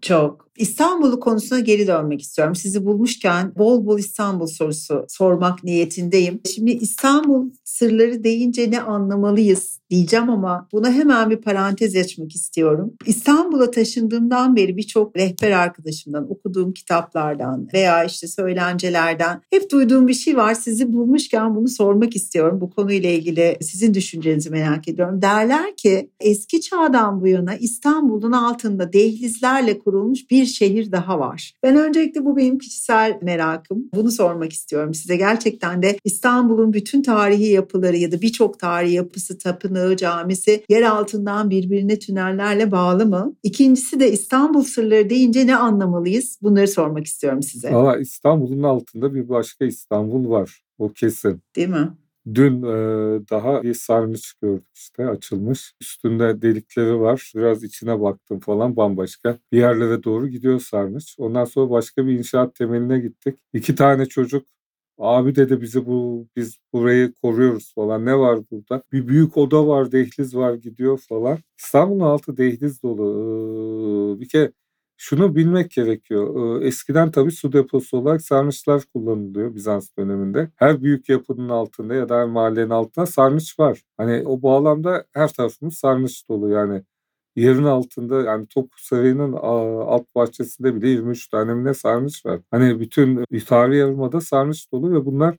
Çok. 0.00 0.46
İstanbul'u 0.58 1.20
konusuna 1.20 1.60
geri 1.60 1.86
dönmek 1.86 2.22
istiyorum. 2.22 2.54
Sizi 2.54 2.86
bulmuşken 2.86 3.52
bol 3.58 3.86
bol 3.86 3.98
İstanbul 3.98 4.46
sorusu 4.46 5.04
sormak 5.08 5.64
niyetindeyim. 5.64 6.40
Şimdi 6.54 6.70
İstanbul 6.70 7.50
sırları 7.64 8.24
deyince 8.24 8.70
ne 8.70 8.80
anlamalıyız 8.80 9.80
diyeceğim 9.90 10.30
ama 10.30 10.68
buna 10.72 10.92
hemen 10.92 11.30
bir 11.30 11.36
parantez 11.36 11.96
açmak 11.96 12.34
istiyorum. 12.34 12.94
İstanbul'a 13.06 13.70
taşındığımdan 13.70 14.56
beri 14.56 14.76
birçok 14.76 15.16
rehber 15.16 15.50
arkadaşımdan, 15.50 16.32
okuduğum 16.32 16.72
kitaplardan 16.72 17.68
veya 17.74 18.04
işte 18.04 18.26
söylencelerden 18.26 19.40
hep 19.50 19.70
duyduğum 19.70 20.08
bir 20.08 20.14
şey 20.14 20.36
var. 20.36 20.54
Sizi 20.54 20.92
bulmuşken 20.92 21.54
bunu 21.54 21.68
sormak 21.68 22.16
istiyorum. 22.16 22.60
Bu 22.60 22.70
konuyla 22.70 23.10
ilgili 23.10 23.56
sizin 23.60 23.94
düşüncenizi 23.94 24.50
merak 24.50 24.88
ediyorum. 24.88 25.22
Derler 25.22 25.76
ki 25.76 26.10
eski 26.20 26.60
çağdan 26.60 27.20
bu 27.20 27.26
yana 27.26 27.56
İstanbul'un 27.56 28.32
altında 28.32 28.92
dehlizlerle 28.92 29.75
kurulmuş 29.78 30.30
bir 30.30 30.46
şehir 30.46 30.92
daha 30.92 31.18
var. 31.18 31.54
Ben 31.62 31.76
öncelikle 31.76 32.24
bu 32.24 32.36
benim 32.36 32.58
kişisel 32.58 33.18
merakım. 33.22 33.84
Bunu 33.94 34.10
sormak 34.10 34.52
istiyorum 34.52 34.94
size. 34.94 35.16
Gerçekten 35.16 35.82
de 35.82 35.98
İstanbul'un 36.04 36.72
bütün 36.72 37.02
tarihi 37.02 37.48
yapıları 37.48 37.96
ya 37.96 38.12
da 38.12 38.22
birçok 38.22 38.58
tarihi 38.58 38.94
yapısı, 38.94 39.38
tapınağı, 39.38 39.96
camisi 39.96 40.64
yer 40.68 40.82
altından 40.82 41.50
birbirine 41.50 41.98
tünellerle 41.98 42.70
bağlı 42.70 43.06
mı? 43.06 43.36
İkincisi 43.42 44.00
de 44.00 44.12
İstanbul 44.12 44.62
sırları 44.62 45.10
deyince 45.10 45.46
ne 45.46 45.56
anlamalıyız? 45.56 46.38
Bunları 46.42 46.68
sormak 46.68 47.06
istiyorum 47.06 47.42
size. 47.42 47.72
Valla 47.72 47.96
İstanbul'un 47.98 48.62
altında 48.62 49.14
bir 49.14 49.28
başka 49.28 49.64
İstanbul 49.64 50.30
var. 50.30 50.62
O 50.78 50.92
kesin. 50.92 51.40
Değil 51.56 51.68
mi? 51.68 51.88
Dün 52.34 52.62
e, 52.62 53.28
daha 53.30 53.62
bir 53.62 53.74
sarnıç 53.74 54.32
gördük 54.42 54.66
işte 54.74 55.06
açılmış. 55.08 55.72
Üstünde 55.80 56.42
delikleri 56.42 57.00
var. 57.00 57.32
Biraz 57.36 57.64
içine 57.64 58.00
baktım 58.00 58.40
falan 58.40 58.76
bambaşka. 58.76 59.38
Bir 59.52 59.58
yerlere 59.58 60.04
doğru 60.04 60.28
gidiyor 60.28 60.60
sarnıç. 60.60 61.14
Ondan 61.18 61.44
sonra 61.44 61.70
başka 61.70 62.06
bir 62.06 62.18
inşaat 62.18 62.54
temeline 62.54 62.98
gittik. 62.98 63.38
İki 63.52 63.74
tane 63.74 64.06
çocuk 64.06 64.46
Abi 64.98 65.34
dedi 65.36 65.60
bizi 65.60 65.86
bu 65.86 66.28
biz 66.36 66.58
burayı 66.72 67.12
koruyoruz 67.22 67.74
falan. 67.74 68.06
Ne 68.06 68.18
var 68.18 68.40
burada? 68.50 68.82
Bir 68.92 69.08
büyük 69.08 69.36
oda 69.36 69.66
var, 69.66 69.92
dehliz 69.92 70.36
var 70.36 70.54
gidiyor 70.54 70.98
falan. 71.08 71.38
İstanbul'un 71.58 72.00
altı 72.00 72.36
dehliz 72.36 72.82
dolu. 72.82 74.16
Ee, 74.16 74.20
bir 74.20 74.28
kere 74.28 74.52
şunu 74.96 75.36
bilmek 75.36 75.70
gerekiyor. 75.70 76.62
Eskiden 76.62 77.10
tabii 77.10 77.30
su 77.30 77.52
deposu 77.52 77.98
olarak 77.98 78.22
sarnıçlar 78.22 78.82
kullanılıyor 78.94 79.54
Bizans 79.54 79.88
döneminde. 79.98 80.50
Her 80.56 80.82
büyük 80.82 81.08
yapının 81.08 81.48
altında 81.48 81.94
ya 81.94 82.08
da 82.08 82.16
her 82.18 82.26
mahallenin 82.26 82.70
altında 82.70 83.06
sarnıç 83.06 83.58
var. 83.58 83.82
Hani 83.96 84.22
o 84.26 84.42
bağlamda 84.42 85.04
her 85.12 85.28
tarafımız 85.32 85.74
sarnıç 85.74 86.28
dolu 86.28 86.50
yani. 86.50 86.82
Yerin 87.36 87.64
altında 87.64 88.22
yani 88.22 88.46
Topkapı 88.46 88.86
Sarayı'nın 88.86 89.32
alt 89.32 90.14
bahçesinde 90.14 90.74
bile 90.74 90.88
23 90.88 91.28
tane 91.28 91.64
ne 91.64 91.74
sarnıç 91.74 92.26
var. 92.26 92.40
Hani 92.50 92.80
bütün 92.80 93.24
tarihi 93.46 93.78
yarımada 93.78 94.20
sarnıç 94.20 94.72
dolu 94.72 94.92
ve 94.92 95.04
bunlar 95.06 95.36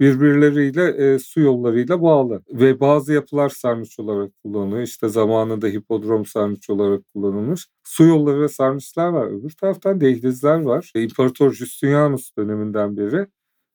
birbirleriyle 0.00 1.14
e, 1.14 1.18
su 1.18 1.40
yollarıyla 1.40 2.02
bağlı. 2.02 2.42
Ve 2.52 2.80
bazı 2.80 3.12
yapılar 3.12 3.48
sarnıç 3.48 3.98
olarak 3.98 4.32
kullanılıyor. 4.44 4.82
İşte 4.82 5.08
zamanında 5.08 5.66
hipodrom 5.66 6.26
sarnıç 6.26 6.70
olarak 6.70 7.02
kullanılmış. 7.14 7.68
Su 7.84 8.04
yolları 8.04 8.40
ve 8.42 8.48
sarnıçlar 8.48 9.08
var. 9.08 9.26
Öbür 9.26 9.50
taraftan 9.50 10.00
dehlizler 10.00 10.60
var. 10.62 10.92
E, 10.94 11.02
İmparator 11.02 11.52
Justinianus 11.52 12.30
döneminden 12.38 12.96
beri. 12.96 13.26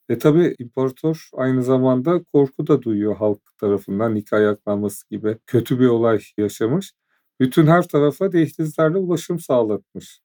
E 0.09 0.17
tabi 0.17 0.55
imparator 0.59 1.29
aynı 1.33 1.63
zamanda 1.63 2.23
korku 2.23 2.67
da 2.67 2.81
duyuyor 2.81 3.15
halk 3.15 3.39
tarafından 3.57 4.15
Nika 4.15 4.37
ayaklanması 4.37 5.09
gibi 5.09 5.37
kötü 5.47 5.79
bir 5.79 5.87
olay 5.87 6.19
yaşamış. 6.37 6.93
Bütün 7.39 7.67
her 7.67 7.87
tarafa 7.87 8.31
dehlizlerle 8.31 8.97
ulaşım 8.97 9.39
sağlatmış. 9.39 10.21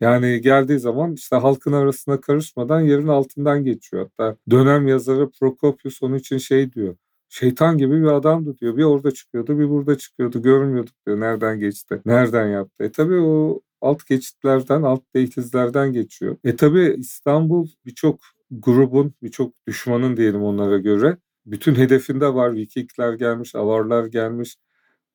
Yani 0.00 0.40
geldiği 0.40 0.78
zaman 0.78 1.14
işte 1.14 1.36
halkın 1.36 1.72
arasına 1.72 2.20
karışmadan 2.20 2.80
yerin 2.80 3.08
altından 3.08 3.64
geçiyor. 3.64 4.10
Hatta 4.18 4.36
dönem 4.50 4.88
yazarı 4.88 5.30
Prokopius 5.30 6.02
onun 6.02 6.16
için 6.18 6.38
şey 6.38 6.72
diyor. 6.72 6.96
Şeytan 7.28 7.78
gibi 7.78 8.02
bir 8.02 8.06
adamdı 8.06 8.58
diyor. 8.58 8.76
Bir 8.76 8.82
orada 8.84 9.10
çıkıyordu 9.10 9.58
bir 9.58 9.68
burada 9.68 9.98
çıkıyordu. 9.98 10.42
Görmüyorduk 10.42 10.94
diyor. 11.06 11.20
Nereden 11.20 11.58
geçti? 11.58 12.00
Nereden 12.06 12.46
yaptı? 12.48 12.84
E 12.84 12.92
tabii 12.92 13.20
o 13.20 13.60
alt 13.80 14.06
geçitlerden, 14.06 14.82
alt 14.82 15.02
dehlizlerden 15.14 15.92
geçiyor. 15.92 16.36
E 16.44 16.56
tabii 16.56 16.96
İstanbul 16.98 17.68
birçok 17.86 18.20
grubun, 18.50 19.14
birçok 19.22 19.52
düşmanın 19.68 20.16
diyelim 20.16 20.42
onlara 20.42 20.78
göre. 20.78 21.18
Bütün 21.46 21.74
hedefinde 21.74 22.34
var. 22.34 22.54
Vikingler 22.54 23.12
gelmiş, 23.14 23.54
Avarlar 23.54 24.06
gelmiş, 24.06 24.56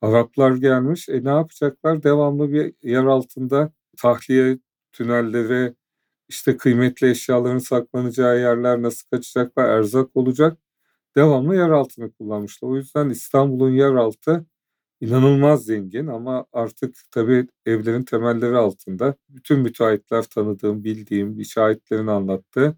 Araplar 0.02 0.56
gelmiş. 0.56 1.10
E 1.10 1.24
ne 1.24 1.30
yapacaklar? 1.30 2.04
Devamlı 2.04 2.52
bir 2.54 2.74
yer 2.84 3.04
altında 3.06 3.72
tahliye 3.98 4.58
tünelleri, 4.94 5.76
işte 6.30 6.58
kıymetli 6.58 7.10
eşyaların 7.10 7.58
saklanacağı 7.60 8.40
yerler 8.40 8.82
nasıl 8.82 9.08
kaçacaklar, 9.12 9.70
erzak 9.70 10.18
olacak. 10.18 10.58
Devamlı 11.18 11.56
yer 11.56 11.70
altını 11.70 12.12
kullanmışlar. 12.12 12.70
O 12.70 12.76
yüzden 12.78 13.10
İstanbul'un 13.10 13.72
yer 13.72 13.92
altı 13.96 14.46
inanılmaz 15.02 15.66
zengin 15.66 16.08
ama 16.08 16.46
artık 16.54 16.96
tabii 17.12 17.48
evlerin 17.66 18.04
temelleri 18.04 18.58
altında. 18.58 19.16
Bütün 19.30 19.60
müteahhitler 19.60 20.24
tanıdığım, 20.24 20.84
bildiğim, 20.84 21.46
şahitlerin 21.46 22.08
anlattığı 22.08 22.78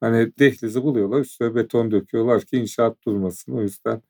hani 0.00 0.32
dehlizi 0.38 0.82
buluyorlar, 0.82 1.20
üstüne 1.20 1.54
beton 1.54 1.90
döküyorlar 1.90 2.42
ki 2.42 2.56
inşaat 2.58 2.98
durmasın. 3.06 3.52
O 3.52 3.62
yüzden 3.62 4.02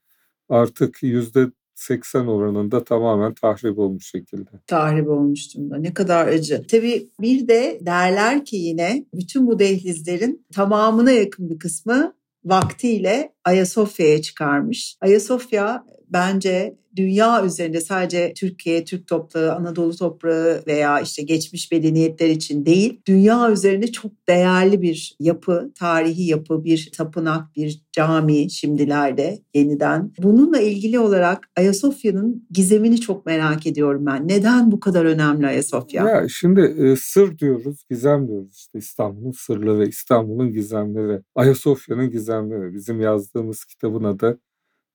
artık 0.49 1.03
yüzde 1.03 1.49
80 1.75 2.27
oranında 2.27 2.85
tamamen 2.85 3.35
tahrip 3.35 3.79
olmuş 3.79 4.11
şekilde. 4.11 4.51
Tahrip 4.67 5.09
olmuş 5.09 5.55
durumda. 5.55 5.77
Ne 5.77 5.95
kadar 5.95 6.27
acı. 6.27 6.67
Tabii 6.71 7.09
bir 7.21 7.49
de 7.49 7.79
derler 7.81 8.45
ki 8.45 8.57
yine 8.57 9.07
bütün 9.15 9.47
bu 9.47 9.59
dehlizlerin 9.59 10.47
tamamına 10.55 11.11
yakın 11.11 11.51
bir 11.51 11.59
kısmı 11.59 12.15
vaktiyle 12.45 13.33
Ayasofya'ya 13.45 14.23
çıkarmış. 14.23 14.97
Ayasofya 15.01 15.85
bence 16.11 16.77
dünya 16.97 17.45
üzerinde 17.45 17.81
sadece 17.81 18.33
Türkiye, 18.37 18.85
Türk 18.85 19.07
toprağı, 19.07 19.55
Anadolu 19.55 19.97
toprağı 19.97 20.63
veya 20.67 21.01
işte 21.01 21.23
geçmiş 21.23 21.73
medeniyetler 21.73 22.29
için 22.29 22.67
değil, 22.67 23.01
dünya 23.07 23.53
üzerinde 23.53 23.93
çok 23.93 24.13
değerli 24.29 24.83
bir 24.83 25.17
yapı, 25.21 25.73
tarihi 25.79 26.23
yapı, 26.23 26.65
bir 26.65 26.91
tapınak, 26.97 27.57
bir 27.57 27.83
cami 27.93 28.51
şimdilerde 28.51 29.39
yeniden. 29.55 30.13
Bununla 30.23 30.61
ilgili 30.61 30.99
olarak 30.99 31.49
Ayasofya'nın 31.57 32.47
gizemini 32.51 33.01
çok 33.01 33.27
merak 33.27 33.67
ediyorum 33.67 34.07
ben. 34.07 34.29
Neden 34.29 34.73
bu 34.73 34.81
kadar 34.81 35.05
önemli 35.05 35.47
Ayasofya? 35.47 36.09
Ya 36.09 36.29
şimdi 36.29 36.61
e, 36.61 36.97
sır 36.97 37.39
diyoruz, 37.39 37.85
gizem 37.91 38.29
diyoruz. 38.29 38.57
İşte 38.57 38.79
İstanbul'un 38.79 39.33
sırları, 39.33 39.89
İstanbul'un 39.89 40.53
gizemleri, 40.53 41.23
Ayasofya'nın 41.35 42.11
gizemleri. 42.11 42.75
Bizim 42.75 43.01
yazdığımız 43.01 43.65
kitabın 43.65 44.05
adı 44.05 44.39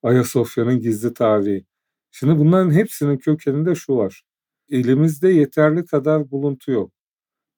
Ayasofya'nın 0.02 0.80
gizli 0.80 1.14
tarihi. 1.14 1.64
Şimdi 2.10 2.38
bunların 2.38 2.70
hepsinin 2.70 3.18
kökeninde 3.18 3.74
şu 3.74 3.96
var. 3.96 4.22
Elimizde 4.70 5.28
yeterli 5.28 5.84
kadar 5.84 6.30
buluntu 6.30 6.70
yok. 6.72 6.92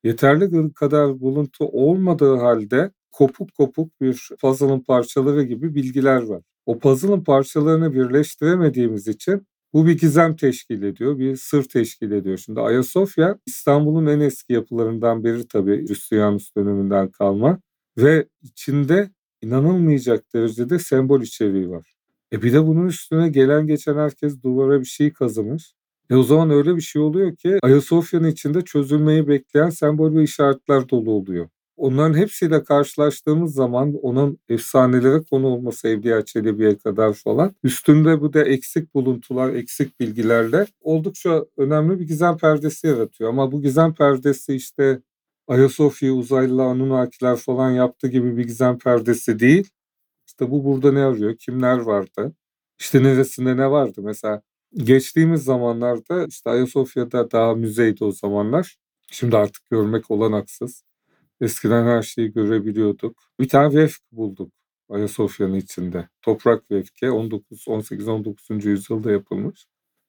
Yeterli 0.05 0.75
kadar 0.75 1.21
buluntu 1.21 1.65
olmadığı 1.65 2.37
halde 2.37 2.93
kopuk 3.13 3.55
kopuk 3.55 4.01
bir 4.01 4.29
puzzle'ın 4.41 4.81
parçaları 4.81 5.43
gibi 5.43 5.75
bilgiler 5.75 6.23
var. 6.23 6.43
O 6.67 6.79
puzzle'ın 6.79 7.25
parçalarını 7.25 7.95
birleştiremediğimiz 7.95 9.09
için 9.09 9.47
bu 9.73 9.87
bir 9.87 9.99
gizem 9.99 10.37
teşkil 10.37 10.83
ediyor, 10.83 11.19
bir 11.19 11.37
sır 11.37 11.65
teşkil 11.65 12.11
ediyor. 12.11 12.39
Şimdi 12.39 12.61
Ayasofya 12.61 13.39
İstanbul'un 13.47 14.07
en 14.07 14.21
eski 14.21 14.53
yapılarından 14.53 15.25
biri 15.25 15.49
tabii 15.49 15.87
Justinianus 15.87 16.57
döneminden 16.57 17.11
kalma 17.11 17.61
ve 17.99 18.29
içinde 18.43 19.11
inanılmayacak 19.43 20.35
derecede 20.35 20.79
sembol 20.79 21.23
içeriği 21.23 21.71
var. 21.71 22.02
E 22.33 22.43
bir 22.43 22.53
de 22.53 22.67
bunun 22.67 22.87
üstüne 22.87 23.29
gelen 23.29 23.67
geçen 23.67 23.97
herkes 23.97 24.43
duvara 24.43 24.81
bir 24.81 24.85
şey 24.85 25.13
kazımış. 25.13 25.75
E 26.11 26.15
o 26.15 26.23
zaman 26.23 26.51
öyle 26.51 26.77
bir 26.77 26.81
şey 26.81 27.03
oluyor 27.03 27.37
ki 27.37 27.59
Ayasofya'nın 27.63 28.29
içinde 28.29 28.63
çözülmeyi 28.63 29.29
bekleyen 29.29 29.71
sembol 29.71 30.15
ve 30.15 30.23
işaretler 30.23 30.89
dolu 30.89 31.11
oluyor. 31.11 31.49
Onların 31.77 32.15
hepsiyle 32.15 32.65
karşılaştığımız 32.65 33.55
zaman 33.55 33.95
onun 34.03 34.39
efsanelere 34.49 35.23
konu 35.31 35.47
olması 35.47 35.89
Evliya 35.89 36.25
Çelebi'ye 36.25 36.79
kadar 36.79 37.13
falan 37.13 37.55
üstünde 37.65 38.21
bu 38.21 38.33
da 38.33 38.45
eksik 38.45 38.95
buluntular, 38.95 39.55
eksik 39.55 40.01
bilgilerle 40.01 40.67
oldukça 40.81 41.45
önemli 41.57 42.01
bir 42.01 42.05
gizem 42.07 42.37
perdesi 42.37 42.87
yaratıyor. 42.87 43.31
Ama 43.31 43.53
bu 43.53 43.63
gizem 43.63 43.95
perdesi 43.95 44.55
işte 44.55 45.01
Ayasofya, 45.49 46.13
uzaylılar, 46.13 46.65
Anunnakiler 46.65 47.37
falan 47.37 47.71
yaptığı 47.71 48.09
gibi 48.09 48.37
bir 48.37 48.45
gizem 48.45 48.79
perdesi 48.79 49.39
değil. 49.39 49.71
İşte 50.43 50.53
bu 50.53 50.65
burada 50.65 50.93
ne 50.93 51.05
arıyor? 51.05 51.37
Kimler 51.37 51.79
vardı? 51.79 52.35
İşte 52.79 53.03
neresinde 53.03 53.57
ne 53.57 53.71
vardı? 53.71 54.03
Mesela 54.03 54.43
geçtiğimiz 54.75 55.45
zamanlarda 55.45 56.27
işte 56.27 56.51
Ayasofya'da 56.51 57.31
daha 57.31 57.55
müzeydi 57.55 58.05
o 58.05 58.13
zamanlar. 58.13 58.77
Şimdi 59.13 59.37
artık 59.37 59.71
görmek 59.71 60.11
olanaksız. 60.11 60.85
Eskiden 61.41 61.87
her 61.87 62.03
şeyi 62.03 62.33
görebiliyorduk. 62.33 63.23
Bir 63.41 63.49
tane 63.49 63.75
vefk 63.75 64.03
bulduk 64.13 64.53
Ayasofya'nın 64.89 65.55
içinde. 65.55 66.09
Toprak 66.23 66.71
vefki 66.71 67.11
19 67.11 67.69
18 67.69 68.09
19. 68.09 68.65
yüzyılda 68.65 69.13
yapılmış. 69.13 69.67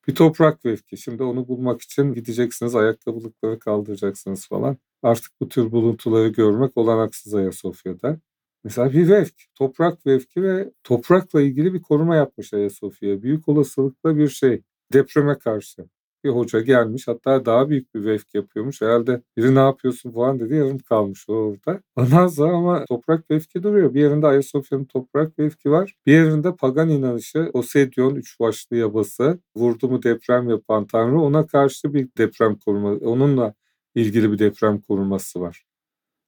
Bir 0.08 0.16
toprak 0.16 0.66
vefki. 0.66 0.98
Şimdi 0.98 1.24
onu 1.24 1.48
bulmak 1.48 1.82
için 1.82 2.14
gideceksiniz, 2.14 2.76
ayakkabılıkları 2.76 3.60
kaldıracaksınız 3.60 4.48
falan. 4.48 4.78
Artık 5.04 5.32
bu 5.42 5.50
tür 5.50 5.72
buluntuları 5.72 6.28
görmek 6.28 6.78
olanaksız 6.78 7.34
Ayasofya'da. 7.34 8.20
Mesela 8.64 8.94
bir 8.94 9.10
vefk, 9.10 9.36
toprak 9.56 10.06
vefki 10.06 10.44
ve 10.44 10.72
toprakla 10.84 11.42
ilgili 11.42 11.74
bir 11.74 11.82
koruma 11.82 12.16
yapmış 12.16 12.54
Ayasofya. 12.54 13.22
Büyük 13.22 13.50
olasılıkla 13.50 14.18
bir 14.18 14.30
şey, 14.30 14.62
depreme 14.94 15.38
karşı. 15.38 15.86
Bir 16.24 16.30
hoca 16.30 16.62
gelmiş 16.62 17.08
hatta 17.08 17.46
daha 17.46 17.70
büyük 17.70 17.96
bir 17.96 18.06
vefk 18.06 18.36
yapıyormuş. 18.36 18.82
Herhalde 18.82 19.22
biri 19.38 19.56
ne 19.56 19.60
yapıyorsun 19.60 20.12
falan 20.12 20.40
dedi 20.40 20.56
yarım 20.56 20.80
kalmış 20.80 21.30
orada. 21.30 21.82
Ondan 21.96 22.28
sonra 22.28 22.54
ama 22.54 22.86
toprak 22.86 23.32
vefki 23.32 23.64
duruyor. 23.64 23.94
Bir 23.94 24.02
yerinde 24.02 24.28
Ayasofya'nın 24.28 24.86
toprak 24.86 25.40
vefki 25.40 25.72
var. 25.72 25.96
Bir 26.06 26.12
yerinde 26.14 26.56
pagan 26.56 26.90
inanışı 26.90 27.50
Osedyon 27.54 28.16
üç 28.16 28.40
başlı 28.40 28.76
yabası 28.78 29.40
vurdu 29.56 29.90
mu 29.90 30.04
deprem 30.04 30.50
yapan 30.50 30.88
tanrı 30.88 31.20
ona 31.20 31.48
karşı 31.48 31.94
bir 31.94 32.10
deprem 32.18 32.56
koruma 32.56 32.92
onunla 32.92 33.54
ilgili 33.96 34.32
bir 34.32 34.40
deprem 34.40 34.82
koruması 34.82 35.42
var. 35.42 35.64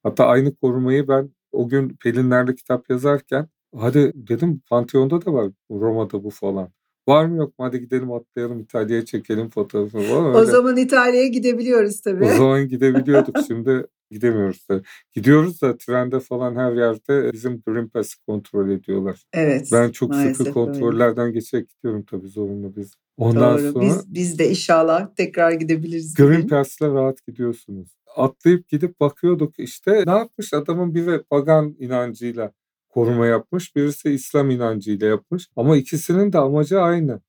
Hatta 0.02 0.26
aynı 0.26 0.54
korumayı 0.56 1.08
ben 1.08 1.30
o 1.56 1.68
gün 1.68 1.88
Pelinler'de 1.88 2.54
kitap 2.54 2.90
yazarken 2.90 3.48
hadi 3.76 4.12
dedim 4.14 4.60
Pantheon'da 4.70 5.26
da 5.26 5.32
var 5.32 5.50
Roma'da 5.70 6.24
bu 6.24 6.30
falan. 6.30 6.68
Var 7.08 7.26
mı 7.26 7.36
yok 7.36 7.58
mu 7.58 7.64
hadi 7.64 7.80
gidelim 7.80 8.12
atlayalım 8.12 8.60
İtalya'ya 8.60 9.04
çekelim 9.04 9.50
fotoğrafını 9.50 10.02
falan. 10.02 10.26
Öyle. 10.26 10.38
O 10.38 10.44
zaman 10.44 10.76
İtalya'ya 10.76 11.26
gidebiliyoruz 11.26 12.00
tabii. 12.00 12.24
O 12.24 12.28
zaman 12.28 12.68
gidebiliyorduk 12.68 13.36
şimdi 13.46 13.86
gidemiyoruz 14.10 14.64
tabii. 14.68 14.82
Gidiyoruz 15.12 15.62
da 15.62 15.76
trende 15.76 16.20
falan 16.20 16.56
her 16.56 16.72
yerde 16.72 17.32
bizim 17.32 17.62
Green 17.66 17.88
Pass'ı 17.88 18.16
kontrol 18.26 18.70
ediyorlar. 18.70 19.22
Evet. 19.32 19.68
Ben 19.72 19.90
çok 19.90 20.14
sıkı 20.14 20.52
kontrollerden 20.52 21.26
öyle. 21.26 21.38
geçerek 21.38 21.68
gidiyorum 21.68 22.04
tabii 22.10 22.28
zorunlu 22.28 22.76
biz. 22.76 22.92
Ondan 23.16 23.58
Doğru. 23.58 23.72
sonra 23.72 23.84
biz, 23.84 24.14
biz 24.14 24.38
de 24.38 24.50
inşallah 24.50 25.14
tekrar 25.16 25.52
gidebiliriz. 25.52 26.14
Green 26.14 26.46
Pass'le 26.46 26.82
rahat 26.82 27.26
gidiyorsunuz 27.26 27.96
atlayıp 28.18 28.68
gidip 28.68 29.00
bakıyorduk 29.00 29.58
işte. 29.58 30.04
Ne 30.06 30.10
yapmış? 30.10 30.54
Adamın 30.54 30.94
biri 30.94 31.22
pagan 31.22 31.76
inancıyla 31.78 32.52
koruma 32.88 33.26
yapmış 33.26 33.76
birisi 33.76 34.10
İslam 34.10 34.50
inancıyla 34.50 35.06
yapmış. 35.06 35.48
Ama 35.56 35.76
ikisinin 35.76 36.32
de 36.32 36.38
amacı 36.38 36.80
aynı. 36.80 37.20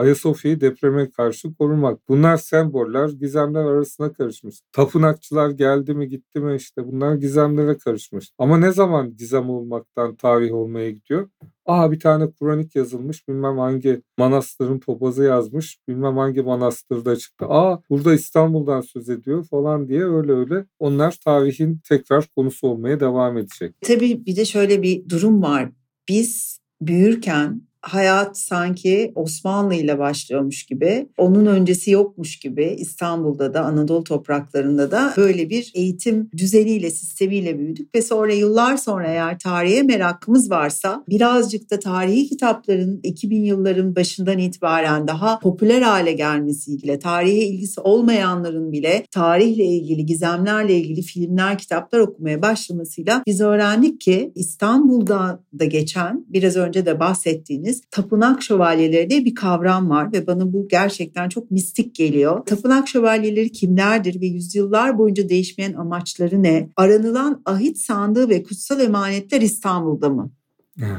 Ayasofya'yı 0.00 0.60
depreme 0.60 1.10
karşı 1.10 1.54
korumak. 1.54 2.08
Bunlar 2.08 2.36
semboller, 2.36 3.08
gizemler 3.08 3.64
arasına 3.64 4.12
karışmış. 4.12 4.60
Tapınakçılar 4.72 5.50
geldi 5.50 5.94
mi 5.94 6.08
gitti 6.08 6.40
mi 6.40 6.56
işte 6.56 6.86
bunlar 6.86 7.14
gizemlere 7.14 7.78
karışmış. 7.78 8.30
Ama 8.38 8.58
ne 8.58 8.72
zaman 8.72 9.16
gizem 9.16 9.50
olmaktan 9.50 10.16
tarih 10.16 10.52
olmaya 10.52 10.90
gidiyor? 10.90 11.28
Aa 11.66 11.92
bir 11.92 12.00
tane 12.00 12.30
Kur'anik 12.30 12.76
yazılmış 12.76 13.28
bilmem 13.28 13.58
hangi 13.58 14.02
manastırın 14.18 14.78
papazı 14.78 15.24
yazmış 15.24 15.78
bilmem 15.88 16.16
hangi 16.16 16.42
manastırda 16.42 17.16
çıktı. 17.16 17.46
Aa 17.48 17.80
burada 17.90 18.14
İstanbul'dan 18.14 18.80
söz 18.80 19.08
ediyor 19.08 19.44
falan 19.44 19.88
diye 19.88 20.04
öyle 20.04 20.32
öyle 20.32 20.66
onlar 20.78 21.18
tarihin 21.24 21.80
tekrar 21.88 22.26
konusu 22.36 22.68
olmaya 22.68 23.00
devam 23.00 23.38
edecek. 23.38 23.74
Tabii 23.80 24.26
bir 24.26 24.36
de 24.36 24.44
şöyle 24.44 24.82
bir 24.82 25.08
durum 25.08 25.42
var. 25.42 25.70
Biz 26.08 26.60
büyürken 26.80 27.69
hayat 27.82 28.38
sanki 28.38 29.12
Osmanlı 29.14 29.74
ile 29.74 29.98
başlıyormuş 29.98 30.66
gibi, 30.66 31.08
onun 31.18 31.46
öncesi 31.46 31.90
yokmuş 31.90 32.38
gibi 32.38 32.76
İstanbul'da 32.78 33.54
da 33.54 33.60
Anadolu 33.60 34.04
topraklarında 34.04 34.90
da 34.90 35.14
böyle 35.16 35.50
bir 35.50 35.72
eğitim 35.74 36.30
düzeniyle, 36.36 36.90
sistemiyle 36.90 37.58
büyüdük 37.58 37.94
ve 37.94 38.02
sonra 38.02 38.32
yıllar 38.32 38.76
sonra 38.76 39.08
eğer 39.08 39.38
tarihe 39.38 39.82
merakımız 39.82 40.50
varsa 40.50 41.04
birazcık 41.08 41.70
da 41.70 41.78
tarihi 41.78 42.28
kitapların 42.28 43.00
2000 43.02 43.44
yılların 43.44 43.96
başından 43.96 44.38
itibaren 44.38 45.08
daha 45.08 45.38
popüler 45.38 45.82
hale 45.82 46.12
gelmesiyle, 46.12 46.98
tarihe 46.98 47.46
ilgisi 47.46 47.80
olmayanların 47.80 48.72
bile 48.72 49.04
tarihle 49.10 49.64
ilgili, 49.64 50.06
gizemlerle 50.06 50.76
ilgili 50.76 51.02
filmler, 51.02 51.58
kitaplar 51.58 51.98
okumaya 51.98 52.42
başlamasıyla 52.42 53.22
biz 53.26 53.40
öğrendik 53.40 54.00
ki 54.00 54.32
İstanbul'da 54.34 55.44
da 55.58 55.64
geçen 55.64 56.24
biraz 56.28 56.56
önce 56.56 56.86
de 56.86 57.00
bahsettiğiniz 57.00 57.69
bahsettiğiniz 57.70 57.82
tapınak 57.90 58.42
şövalyeleri 58.42 59.10
diye 59.10 59.24
bir 59.24 59.34
kavram 59.34 59.90
var 59.90 60.12
ve 60.12 60.26
bana 60.26 60.52
bu 60.52 60.68
gerçekten 60.68 61.28
çok 61.28 61.50
mistik 61.50 61.94
geliyor. 61.94 62.46
Tapınak 62.46 62.88
şövalyeleri 62.88 63.52
kimlerdir 63.52 64.20
ve 64.20 64.26
yüzyıllar 64.26 64.98
boyunca 64.98 65.28
değişmeyen 65.28 65.72
amaçları 65.72 66.42
ne? 66.42 66.68
Aranılan 66.76 67.42
ahit 67.44 67.78
sandığı 67.78 68.28
ve 68.28 68.42
kutsal 68.42 68.80
emanetler 68.80 69.40
İstanbul'da 69.40 70.08
mı? 70.08 70.30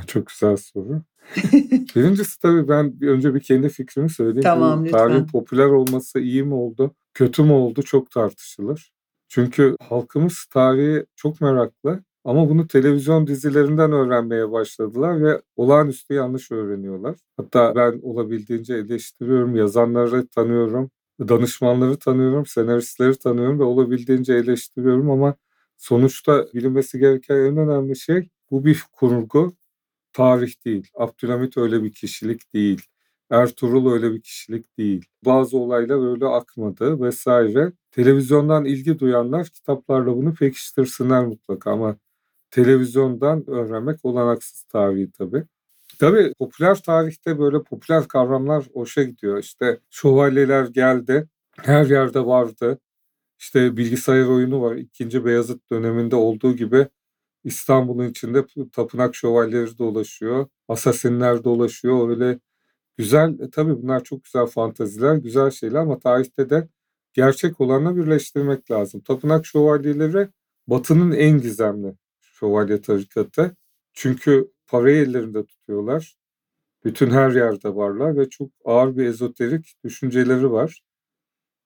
çok 0.07 0.27
güzel 0.27 0.57
soru. 0.57 1.01
Birincisi 1.95 2.39
tabii 2.39 2.67
ben 2.67 2.93
önce 3.01 3.33
bir 3.33 3.39
kendi 3.39 3.69
fikrimi 3.69 4.09
söyleyeyim. 4.09 4.43
Tamam, 4.43 4.85
lütfen. 4.85 4.97
Tarihin 4.97 5.27
popüler 5.27 5.67
olması 5.67 6.19
iyi 6.19 6.43
mi 6.43 6.53
oldu, 6.53 6.95
kötü 7.13 7.43
mü 7.43 7.51
oldu 7.51 7.83
çok 7.83 8.11
tartışılır. 8.11 8.91
Çünkü 9.27 9.75
halkımız 9.89 10.45
tarihi 10.53 11.05
çok 11.15 11.41
meraklı 11.41 12.03
ama 12.23 12.49
bunu 12.49 12.67
televizyon 12.67 13.27
dizilerinden 13.27 13.91
öğrenmeye 13.91 14.51
başladılar 14.51 15.23
ve 15.23 15.41
olağanüstü 15.55 16.13
yanlış 16.13 16.51
öğreniyorlar. 16.51 17.15
Hatta 17.37 17.75
ben 17.75 17.99
olabildiğince 18.03 18.73
eleştiriyorum, 18.73 19.55
yazanları 19.55 20.27
tanıyorum, 20.27 20.91
danışmanları 21.19 21.97
tanıyorum, 21.99 22.45
senaristleri 22.45 23.15
tanıyorum 23.15 23.59
ve 23.59 23.63
olabildiğince 23.63 24.33
eleştiriyorum 24.33 25.09
ama 25.11 25.35
sonuçta 25.77 26.47
bilinmesi 26.53 26.99
gereken 26.99 27.35
en 27.35 27.57
önemli 27.57 27.95
şey 27.95 28.29
bu 28.51 28.65
bir 28.65 28.83
kurgu, 28.91 29.53
tarih 30.13 30.65
değil. 30.65 30.87
Abdülhamit 30.95 31.57
öyle 31.57 31.83
bir 31.83 31.91
kişilik 31.93 32.53
değil. 32.53 32.81
Ertuğrul 33.29 33.93
öyle 33.93 34.11
bir 34.13 34.21
kişilik 34.21 34.77
değil. 34.77 35.05
Bazı 35.25 35.57
olaylar 35.57 36.11
öyle 36.11 36.25
akmadı 36.27 37.01
vesaire. 37.01 37.73
Televizyondan 37.91 38.65
ilgi 38.65 38.99
duyanlar 38.99 39.47
kitaplarla 39.47 40.17
bunu 40.17 40.33
pekiştirsinler 40.33 41.25
mutlaka 41.25 41.71
ama 41.71 41.97
televizyondan 42.51 43.49
öğrenmek 43.49 44.05
olanaksız 44.05 44.63
tarihi 44.63 45.11
tabii. 45.11 45.43
Tabii 45.99 46.33
popüler 46.39 46.75
tarihte 46.75 47.39
böyle 47.39 47.63
popüler 47.63 48.07
kavramlar 48.07 48.65
hoşa 48.73 49.03
gidiyor. 49.03 49.39
İşte 49.39 49.79
şövalyeler 49.89 50.65
geldi, 50.65 51.27
her 51.57 51.85
yerde 51.85 52.25
vardı. 52.25 52.79
İşte 53.39 53.77
bilgisayar 53.77 54.25
oyunu 54.27 54.61
var. 54.61 54.75
İkinci 54.75 55.25
Beyazıt 55.25 55.71
döneminde 55.71 56.15
olduğu 56.15 56.55
gibi 56.55 56.87
İstanbul'un 57.43 58.09
içinde 58.09 58.45
tapınak 58.71 59.15
şövalyeleri 59.15 59.77
dolaşıyor. 59.77 60.47
Asasinler 60.67 61.43
dolaşıyor. 61.43 62.09
Öyle 62.09 62.39
güzel, 62.97 63.39
e, 63.39 63.49
tabii 63.49 63.83
bunlar 63.83 64.03
çok 64.03 64.23
güzel 64.23 64.45
fantaziler, 64.45 65.15
güzel 65.15 65.51
şeyler 65.51 65.79
ama 65.79 65.99
tarihte 65.99 66.49
de 66.49 66.69
gerçek 67.13 67.61
olanla 67.61 67.95
birleştirmek 67.97 68.71
lazım. 68.71 69.01
Tapınak 69.01 69.45
şövalyeleri 69.45 70.29
Batı'nın 70.67 71.11
en 71.11 71.41
gizemli 71.41 71.95
şövalye 72.41 72.81
tarikatı. 72.81 73.55
Çünkü 73.93 74.51
parayı 74.67 74.97
ellerinde 75.07 75.45
tutuyorlar. 75.45 76.15
Bütün 76.85 77.11
her 77.11 77.31
yerde 77.31 77.75
varlar 77.75 78.17
ve 78.17 78.29
çok 78.29 78.51
ağır 78.65 78.97
bir 78.97 79.05
ezoterik 79.05 79.73
düşünceleri 79.85 80.51
var. 80.51 80.81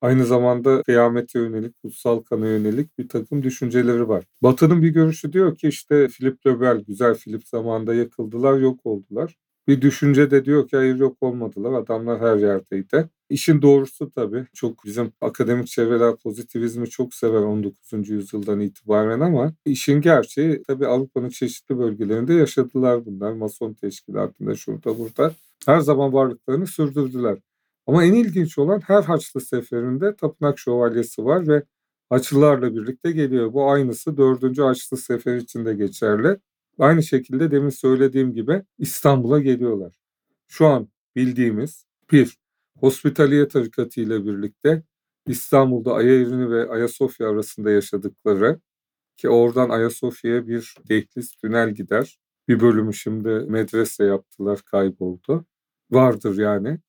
Aynı 0.02 0.26
zamanda 0.26 0.84
kıyamete 0.84 1.40
yönelik, 1.40 1.82
kutsal 1.84 2.20
kana 2.20 2.48
yönelik 2.48 2.98
bir 2.98 3.10
takım 3.10 3.44
düşünceleri 3.44 4.10
var. 4.10 4.26
Batı'nın 4.44 4.82
bir 4.82 4.90
görüşü 4.90 5.34
diyor 5.34 5.58
ki 5.58 5.68
işte 5.68 6.08
Philip 6.08 6.48
Lebel, 6.48 6.84
güzel 6.88 7.16
Philip 7.16 7.48
zamanında 7.48 7.96
yakıldılar, 7.96 8.60
yok 8.60 8.80
oldular. 8.86 9.36
Bir 9.68 9.82
düşünce 9.82 10.32
de 10.32 10.46
diyor 10.46 10.68
ki 10.68 10.78
hayır 10.78 10.96
yok 10.96 11.18
olmadılar. 11.22 11.74
Adamlar 11.74 12.22
her 12.22 12.38
yerdeydi. 12.38 13.10
İşin 13.30 13.62
doğrusu 13.62 14.12
tabii 14.12 14.46
çok 14.54 14.86
bizim 14.86 15.14
akademik 15.22 15.68
çevreler 15.68 16.16
pozitivizmi 16.16 16.90
çok 16.90 17.14
sever 17.14 17.40
19. 17.42 18.10
yüzyıldan 18.10 18.60
itibaren 18.60 19.20
ama 19.20 19.54
işin 19.66 20.02
gerçeği 20.02 20.64
tabii 20.68 20.88
Avrupa'nın 20.88 21.30
çeşitli 21.30 21.78
bölgelerinde 21.78 22.34
yaşadılar 22.34 23.06
bunlar. 23.06 23.34
Mason 23.34 23.74
teşkilatında 23.74 24.56
şurada 24.56 24.98
burada. 25.00 25.32
Her 25.66 25.80
zaman 25.80 26.14
varlıklarını 26.14 26.68
sürdürdüler. 26.68 27.38
Ama 27.88 28.04
en 28.06 28.14
ilginç 28.14 28.58
olan 28.58 28.80
her 28.80 29.04
Haçlı 29.04 29.42
seferinde 29.42 30.16
tapınak 30.16 30.60
şövalyesi 30.60 31.26
var 31.26 31.48
ve 31.48 31.64
Haçlılarla 32.10 32.76
birlikte 32.76 33.12
geliyor. 33.12 33.54
Bu 33.54 33.70
aynısı 33.72 34.18
4. 34.18 34.60
Haçlı 34.60 34.98
sefer 34.98 35.38
için 35.38 35.66
de 35.66 35.74
geçerli. 35.74 36.38
Aynı 36.80 37.04
şekilde 37.04 37.52
demin 37.52 37.70
söylediğim 37.70 38.34
gibi 38.34 38.64
İstanbul'a 38.78 39.40
geliyorlar. 39.40 39.96
Şu 40.48 40.68
an 40.68 40.90
bildiğimiz 41.16 41.86
bir 42.12 42.38
Hospitaliye 42.80 43.48
tarikatı 43.48 44.02
ile 44.02 44.26
birlikte 44.26 44.84
İstanbul'da 45.28 45.94
Ayaevini 45.94 46.50
ve 46.52 46.70
Ayasofya 46.70 47.30
arasında 47.30 47.72
yaşadıkları 47.72 48.60
ki 49.18 49.30
oradan 49.30 49.70
Ayasofya'ya 49.70 50.48
bir 50.48 50.76
dehliz 50.90 51.32
tünel 51.32 51.74
gider. 51.74 52.20
Bir 52.48 52.60
bölümü 52.60 52.94
şimdi 52.94 53.30
medrese 53.30 54.04
yaptılar 54.06 54.62
kayboldu. 54.66 55.46
Vardır 55.92 56.38
yani. 56.38 56.80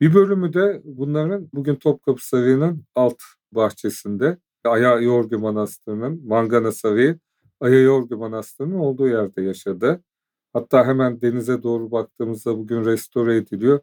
Bir 0.00 0.14
bölümü 0.14 0.52
de 0.52 0.80
bunların 0.84 1.48
bugün 1.54 1.76
Topkapı 1.76 2.26
Sarayı'nın 2.26 2.84
alt 2.94 3.18
bahçesinde 3.52 4.38
Aya 4.64 5.00
Yorgu 5.00 5.38
Manastırı'nın 5.38 6.26
Mangana 6.26 6.72
Sarayı 6.72 7.18
Ayayorgu 7.62 8.16
Manastırı'nın 8.16 8.78
olduğu 8.78 9.08
yerde 9.08 9.42
yaşadı. 9.42 10.04
Hatta 10.52 10.86
hemen 10.86 11.20
denize 11.20 11.62
doğru 11.62 11.90
baktığımızda 11.90 12.58
bugün 12.58 12.84
restore 12.84 13.36
ediliyor. 13.36 13.80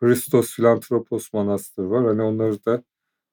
Hristos 0.00 0.54
Filantropos 0.54 1.32
Manastırı 1.32 1.90
var. 1.90 2.06
Hani 2.06 2.22
onları 2.22 2.64
da 2.64 2.82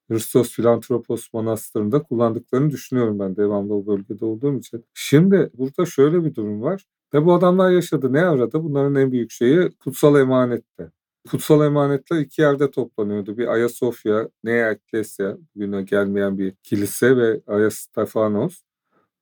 Hristos 0.10 0.52
Filantropos 0.52 1.34
Manastırı'nda 1.34 2.04
kullandıklarını 2.04 2.72
düşünüyorum 2.72 3.20
ben 3.20 3.36
devamlı 3.36 3.74
o 3.76 3.86
bölgede 3.88 4.26
olduğum 4.26 4.58
için. 4.60 4.86
Şimdi 4.94 5.50
burada 5.54 5.86
şöyle 5.86 6.26
bir 6.26 6.36
durum 6.36 6.62
var. 6.62 6.86
Ve 7.14 7.26
bu 7.26 7.34
adamlar 7.34 7.72
yaşadı. 7.72 8.14
Ne 8.14 8.22
arada? 8.26 8.64
Bunların 8.64 8.96
en 8.96 9.12
büyük 9.12 9.32
şeyi 9.32 9.72
kutsal 9.72 10.20
emanette. 10.22 10.92
Kutsal 11.32 11.66
emanetler 11.66 12.20
iki 12.20 12.42
yerde 12.42 12.72
toplanıyordu. 12.72 13.38
Bir 13.38 13.48
Ayasofya, 13.48 14.30
Nea 14.44 14.72
Ecclesia, 14.72 15.38
bugüne 15.56 15.82
gelmeyen 15.84 16.38
bir 16.38 16.56
kilise 16.64 17.18
ve 17.18 17.42
Ayastefanos. 17.48 18.64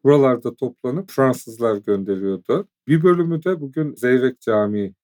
Buralarda 0.07 0.55
toplanıp 0.55 1.11
Fransızlar 1.11 1.77
gönderiyordu. 1.77 2.67
Bir 2.87 3.03
bölümü 3.03 3.43
de 3.43 3.61
bugün 3.61 3.95
Zeyrek 3.95 4.41
Camii 4.41 4.95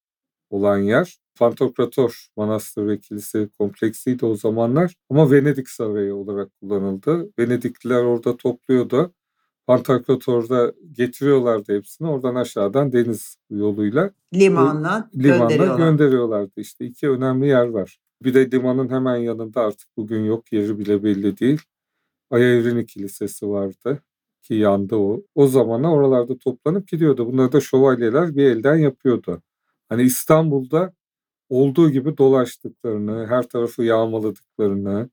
olan 0.49 0.77
yer. 0.77 1.17
Pantokrator 1.39 2.27
Manastır 2.37 2.87
ve 2.87 2.99
Kilise 2.99 3.49
kompleksiydi 3.57 4.25
o 4.25 4.35
zamanlar 4.35 4.93
ama 5.09 5.31
Venedik 5.31 5.69
Sarayı 5.69 6.15
olarak 6.15 6.51
kullanıldı. 6.61 7.29
Venedikliler 7.39 8.03
orada 8.03 8.37
topluyordu. 8.37 9.13
Pantokrator'da 9.67 10.73
getiriyorlardı 10.91 11.75
hepsini. 11.77 12.09
Oradan 12.09 12.35
aşağıdan 12.35 12.91
deniz 12.91 13.37
yoluyla 13.49 14.11
limanla, 14.33 15.09
limanla 15.15 15.47
gönderiyorlar. 15.47 15.77
gönderiyorlardı. 15.77 16.61
İşte 16.61 16.85
iki 16.85 17.09
önemli 17.09 17.47
yer 17.47 17.67
var. 17.67 17.99
Bir 18.23 18.33
de 18.33 18.51
limanın 18.51 18.89
hemen 18.89 19.17
yanında 19.17 19.61
artık 19.61 19.87
bugün 19.97 20.23
yok 20.23 20.53
yeri 20.53 20.79
bile 20.79 21.03
belli 21.03 21.37
değil. 21.37 21.61
Ayavrini 22.31 22.85
Kilisesi 22.85 23.49
vardı 23.49 24.01
ki 24.43 24.53
yandı 24.53 24.95
o. 24.95 25.21
O 25.35 25.47
zamana 25.47 25.93
oralarda 25.93 26.37
toplanıp 26.37 26.87
gidiyordu. 26.87 27.27
Bunları 27.27 27.51
da 27.51 27.61
şövalyeler 27.61 28.35
bir 28.35 28.43
elden 28.43 28.75
yapıyordu. 28.75 29.41
Hani 29.89 30.03
İstanbul'da 30.03 30.93
olduğu 31.49 31.89
gibi 31.89 32.17
dolaştıklarını, 32.17 33.27
her 33.27 33.43
tarafı 33.43 33.83
yağmaladıklarını, 33.83 35.09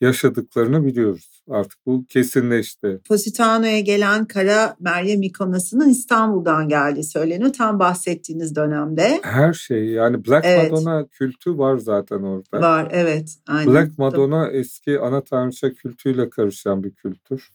yaşadıklarını 0.00 0.84
biliyoruz. 0.84 1.42
Artık 1.50 1.78
bu 1.86 2.04
kesinleşti. 2.08 3.00
Positano'ya 3.08 3.80
gelen 3.80 4.24
Kara 4.24 4.76
Meryem 4.80 5.22
ikonasının 5.22 5.88
İstanbul'dan 5.88 6.68
geldiği 6.68 7.04
söyleniyor. 7.04 7.52
Tam 7.52 7.78
bahsettiğiniz 7.78 8.56
dönemde. 8.56 9.20
Her 9.22 9.52
şey 9.52 9.84
yani 9.86 10.26
Black 10.26 10.46
evet. 10.46 10.72
Madonna 10.72 11.06
kültü 11.06 11.58
var 11.58 11.78
zaten 11.78 12.22
orada. 12.22 12.60
Var 12.60 12.88
evet. 12.92 13.38
Aynen. 13.48 13.74
Black 13.74 13.98
Madonna 13.98 14.48
eski 14.48 15.00
ana 15.00 15.20
tanrıça 15.20 15.72
kültüyle 15.72 16.30
karışan 16.30 16.84
bir 16.84 16.90
kültür. 16.90 17.50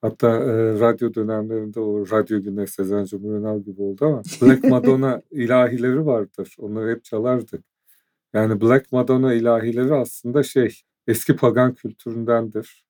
Hatta 0.00 0.28
e, 0.28 0.80
radyo 0.80 1.14
dönemlerinde 1.14 1.80
o 1.80 2.10
radyo 2.10 2.42
güne 2.42 2.66
Sezen 2.66 3.04
Cumhuriyet 3.04 3.66
gibi 3.66 3.82
oldu 3.82 4.06
ama 4.06 4.22
Black 4.42 4.64
Madonna 4.70 5.22
ilahileri 5.30 6.06
vardır. 6.06 6.56
Onları 6.58 6.90
hep 6.90 7.04
çalardık. 7.04 7.64
Yani 8.32 8.60
Black 8.60 8.92
Madonna 8.92 9.34
ilahileri 9.34 9.94
aslında 9.94 10.42
şey 10.42 10.80
eski 11.06 11.36
pagan 11.36 11.74
kültüründendir. 11.74 12.84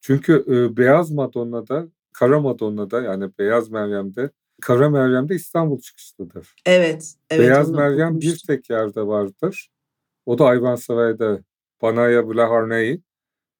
Çünkü 0.00 0.44
e, 0.48 0.76
Beyaz 0.76 1.10
Madonna'da, 1.10 1.88
Kara 2.12 2.40
Madonna'da 2.40 3.02
yani 3.02 3.30
Beyaz 3.38 3.70
Meryem'de, 3.70 4.30
Kara 4.62 4.90
Meryem'de 4.90 5.34
İstanbul 5.34 5.80
çıkışlıdır. 5.80 6.54
Evet. 6.66 7.14
evet 7.30 7.40
Beyaz 7.40 7.70
Meryem 7.70 8.08
okumuştum. 8.08 8.32
bir 8.32 8.42
tek 8.46 8.70
yerde 8.70 9.06
vardır. 9.06 9.68
O 10.26 10.38
da 10.38 10.44
Ayvansaray'da 10.44 11.38
Banaya 11.82 12.28
Blaharneyi, 12.28 13.02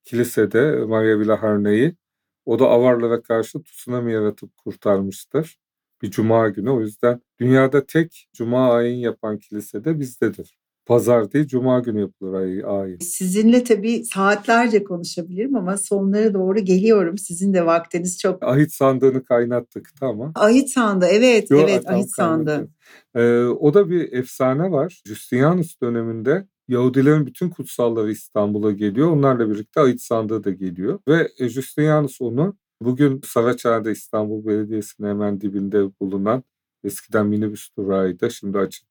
kilisede 0.05 0.77
Maria 0.77 1.19
Blaharneyi 1.19 1.97
o 2.45 2.59
da 2.59 2.69
Avarlara 2.69 3.23
karşı 3.23 3.63
tsunami 3.63 4.13
yaratıp 4.13 4.57
kurtarmıştır. 4.57 5.59
Bir 6.03 6.11
cuma 6.11 6.49
günü. 6.49 6.71
O 6.71 6.81
yüzden 6.81 7.21
dünyada 7.41 7.87
tek 7.87 8.29
cuma 8.33 8.73
ayin 8.73 8.97
yapan 8.97 9.39
kilise 9.39 9.85
de 9.85 10.01
bizdedir. 10.01 10.59
Pazar 10.87 11.33
değil, 11.33 11.47
cuma 11.47 11.81
günü 11.81 12.01
yapılır 12.01 12.35
ay, 12.35 12.63
ayin. 12.65 12.99
Sizinle 12.99 13.65
tabii 13.65 14.05
saatlerce 14.05 14.85
konuşabilirim 14.85 15.57
ama 15.57 15.77
sonlara 15.77 16.35
doğru 16.35 16.59
geliyorum. 16.59 17.19
Sizin 17.19 17.55
de 17.55 17.67
vaktiniz 17.67 18.19
çok. 18.19 18.43
Ahit 18.43 18.73
sandığını 18.73 19.25
kaynattık 19.25 19.91
tamam. 20.01 20.33
Ahit 20.35 20.71
sandı 20.71 21.07
evet 21.11 21.51
Yo, 21.51 21.59
evet 21.59 21.91
ahit 21.91 22.15
sandı. 22.15 22.45
kaynattık. 22.45 22.75
Ee, 23.15 23.45
o 23.45 23.75
da 23.75 23.91
bir 23.91 24.13
efsane 24.13 24.71
var. 24.71 25.03
Justinianus 25.07 25.81
döneminde 25.83 26.47
Yahudilerin 26.69 27.27
bütün 27.27 27.51
kutsalları 27.51 28.11
İstanbul'a 28.11 28.71
geliyor. 28.73 29.11
Onlarla 29.11 29.51
birlikte 29.51 29.81
Ahit 29.81 30.01
sandığı 30.03 30.45
da 30.45 30.51
geliyor. 30.51 31.01
Ve 31.09 31.29
e, 31.39 31.49
Justinianus 31.49 32.21
onu 32.21 32.57
bugün 32.81 33.21
Saraçhane'de 33.25 33.93
İstanbul 33.93 34.47
Belediyesi'nin 34.47 35.09
hemen 35.09 35.41
dibinde 35.41 36.01
bulunan 36.01 36.45
eskiden 36.85 37.27
minibüs 37.27 37.69
durağıydı. 37.79 38.31
Şimdi 38.31 38.59
açık 38.59 38.87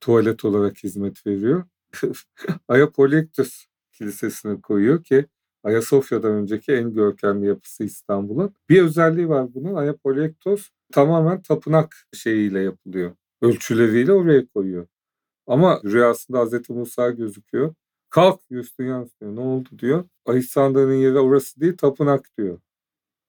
tuvalet 0.00 0.44
olarak 0.44 0.84
hizmet 0.84 1.26
veriyor. 1.26 1.64
Ayapolektus 2.68 3.66
Kilisesi'ne 3.92 4.60
koyuyor 4.60 5.04
ki 5.04 5.26
Ayasofya'dan 5.64 6.32
önceki 6.32 6.72
en 6.72 6.94
görkemli 6.94 7.46
yapısı 7.46 7.84
İstanbul'un. 7.84 8.54
Bir 8.68 8.82
özelliği 8.82 9.28
var 9.28 9.54
bunun. 9.54 9.74
Ayapolektos 9.74 10.68
tamamen 10.92 11.42
tapınak 11.42 11.96
şeyiyle 12.12 12.60
yapılıyor. 12.60 13.12
Ölçüleriyle 13.42 14.12
oraya 14.12 14.46
koyuyor. 14.46 14.86
Ama 15.50 15.80
rüyasında 15.84 16.38
Hazreti 16.38 16.72
Musa 16.72 17.10
gözüküyor. 17.10 17.74
Kalk 18.10 18.40
Justinianus 18.50 19.10
diyor. 19.20 19.36
Ne 19.36 19.40
oldu 19.40 19.68
diyor. 19.78 20.04
Ahissanda'nın 20.26 20.94
yeri 20.94 21.18
orası 21.18 21.60
değil 21.60 21.76
tapınak 21.76 22.30
diyor. 22.38 22.60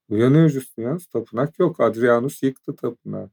Uyanıyor 0.10 0.50
Justinianus. 0.50 1.08
Tapınak 1.08 1.60
yok. 1.60 1.80
Adrianus 1.80 2.44
yıktı 2.44 2.76
tapınağı. 2.76 3.30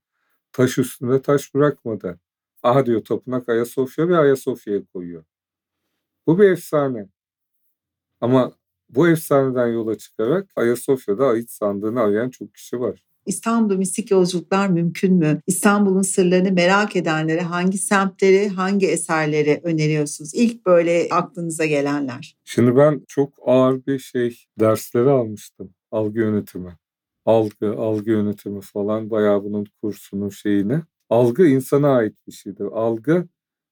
Taş 0.53 0.79
üstünde 0.79 1.22
taş 1.22 1.55
bırakmadı. 1.55 2.20
Aha 2.62 2.87
diyor 2.87 3.05
tapınak 3.05 3.48
Ayasofya 3.48 4.09
ve 4.09 4.18
Ayasofya'ya 4.18 4.85
koyuyor. 4.85 5.24
Bu 6.27 6.38
bir 6.38 6.51
efsane. 6.51 7.09
Ama 8.20 8.53
bu 8.88 9.09
efsaneden 9.09 9.68
yola 9.68 9.98
çıkarak 9.98 10.51
Ayasofya'da 10.57 11.27
ait 11.27 11.51
sandığını 11.51 12.01
arayan 12.01 12.31
çok 12.31 12.55
kişi 12.55 12.81
var. 12.81 13.08
İstanbul'da 13.29 13.77
mistik 13.77 14.11
yolculuklar 14.11 14.69
mümkün 14.69 15.14
mü? 15.14 15.41
İstanbul'un 15.47 16.03
sırlarını 16.03 16.53
merak 16.53 16.97
edenlere 16.97 17.41
hangi 17.41 17.79
semtleri, 17.79 18.49
hangi 18.49 18.87
eserleri 18.87 19.61
öneriyorsunuz? 19.62 20.35
İlk 20.35 20.67
böyle 20.67 21.09
aklınıza 21.11 21.67
gelenler. 21.67 22.37
Şimdi 22.45 22.77
ben 22.77 23.01
çok 23.09 23.35
ağır 23.47 23.87
bir 23.87 23.99
şey 23.99 24.45
dersleri 24.61 25.11
almıştım. 25.11 25.71
Algı 25.91 26.19
yönetimi. 26.19 26.77
Algı, 27.27 27.75
algı 27.79 28.11
yönetimi 28.11 28.61
falan 28.61 29.11
bayağı 29.11 29.45
bunun 29.45 29.67
kursunun 29.83 30.29
şeyini. 30.29 30.81
Algı 31.11 31.47
insana 31.47 31.97
ait 31.97 32.14
bir 32.27 32.33
şeydir. 32.33 32.64
Algı 32.64 33.29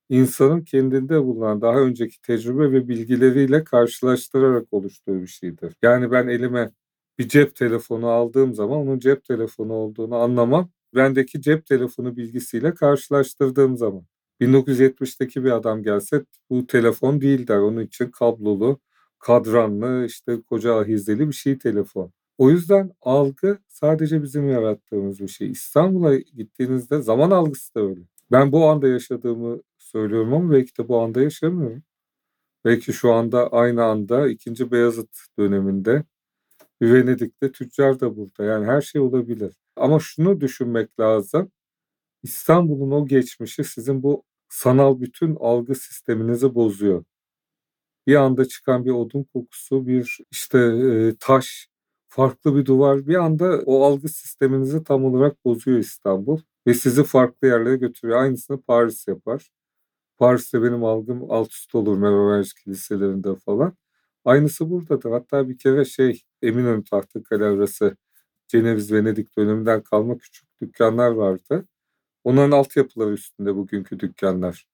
insanın 0.08 0.60
kendinde 0.60 1.24
bulunan 1.24 1.60
daha 1.60 1.78
önceki 1.80 2.20
tecrübe 2.22 2.72
ve 2.72 2.88
bilgileriyle 2.88 3.64
karşılaştırarak 3.64 4.66
oluştuğu 4.70 5.22
bir 5.22 5.26
şeydir. 5.26 5.76
Yani 5.82 6.10
ben 6.10 6.28
elime 6.28 6.70
bir 7.18 7.28
cep 7.28 7.56
telefonu 7.56 8.08
aldığım 8.08 8.54
zaman 8.54 8.78
onun 8.78 8.98
cep 8.98 9.24
telefonu 9.24 9.72
olduğunu 9.72 10.16
anlamam. 10.16 10.70
Bendeki 10.94 11.40
cep 11.42 11.66
telefonu 11.66 12.16
bilgisiyle 12.16 12.74
karşılaştırdığım 12.74 13.76
zaman. 13.76 14.04
1970'teki 14.40 15.44
bir 15.44 15.50
adam 15.50 15.82
gelse 15.82 16.24
bu 16.50 16.66
telefon 16.66 17.20
değil 17.20 17.46
der. 17.48 17.58
Onun 17.58 17.80
için 17.82 18.10
kablolu, 18.10 18.80
kadranlı, 19.18 20.04
işte 20.06 20.40
koca 20.42 20.74
ahizeli 20.78 21.28
bir 21.28 21.32
şey 21.34 21.58
telefon. 21.58 22.12
O 22.38 22.50
yüzden 22.50 22.90
algı 23.02 23.58
sadece 23.68 24.22
bizim 24.22 24.48
yarattığımız 24.50 25.20
bir 25.20 25.28
şey. 25.28 25.50
İstanbul'a 25.50 26.16
gittiğinizde 26.16 27.02
zaman 27.02 27.30
algısı 27.30 27.74
da 27.74 27.80
öyle. 27.80 28.00
Ben 28.32 28.52
bu 28.52 28.64
anda 28.68 28.88
yaşadığımı 28.88 29.60
söylüyorum 29.78 30.32
ama 30.34 30.52
belki 30.52 30.78
de 30.78 30.88
bu 30.88 31.00
anda 31.00 31.22
yaşamıyorum. 31.22 31.82
Belki 32.64 32.92
şu 32.92 33.12
anda 33.12 33.48
aynı 33.52 33.84
anda 33.84 34.28
2. 34.28 34.70
Beyazıt 34.72 35.10
döneminde 35.38 36.04
Venedik'te 36.82 37.52
tüccar 37.52 38.00
da 38.00 38.16
burada. 38.16 38.44
Yani 38.44 38.66
her 38.66 38.80
şey 38.80 39.00
olabilir. 39.00 39.54
Ama 39.76 40.00
şunu 40.00 40.40
düşünmek 40.40 41.00
lazım. 41.00 41.52
İstanbul'un 42.22 42.90
o 42.90 43.06
geçmişi 43.06 43.64
sizin 43.64 44.02
bu 44.02 44.24
sanal 44.48 45.00
bütün 45.00 45.36
algı 45.40 45.74
sisteminizi 45.74 46.54
bozuyor. 46.54 47.04
Bir 48.06 48.14
anda 48.16 48.44
çıkan 48.48 48.84
bir 48.84 48.90
odun 48.90 49.24
kokusu, 49.24 49.86
bir 49.86 50.18
işte 50.30 50.58
e, 50.58 51.16
taş, 51.20 51.68
farklı 52.08 52.56
bir 52.56 52.66
duvar 52.66 53.06
bir 53.06 53.14
anda 53.14 53.62
o 53.66 53.84
algı 53.84 54.08
sisteminizi 54.08 54.84
tam 54.84 55.04
olarak 55.04 55.44
bozuyor 55.44 55.78
İstanbul 55.78 56.40
ve 56.66 56.74
sizi 56.74 57.04
farklı 57.04 57.48
yerlere 57.48 57.76
götürüyor. 57.76 58.18
Aynısını 58.22 58.62
Paris 58.62 59.08
yapar. 59.08 59.50
Paris'te 60.18 60.62
benim 60.62 60.84
algım 60.84 61.30
alt 61.30 61.52
üst 61.52 61.74
olur 61.74 61.98
Merovingi 61.98 62.48
kiliselerinde 62.64 63.36
falan. 63.36 63.76
Aynısı 64.26 64.70
buradadır. 64.70 65.10
Hatta 65.10 65.48
bir 65.48 65.58
kere 65.58 65.84
şey 65.84 66.22
Eminönü 66.42 66.84
Tahtakale 66.84 67.44
arası 67.44 67.96
Ceneviz 68.48 68.92
Venedik 68.92 69.38
döneminden 69.38 69.82
kalma 69.82 70.18
küçük 70.18 70.60
dükkanlar 70.60 71.10
vardı. 71.10 71.68
Onların 72.24 72.50
altyapıları 72.52 73.10
üstünde 73.12 73.56
bugünkü 73.56 74.00
dükkanlar. 74.00 74.68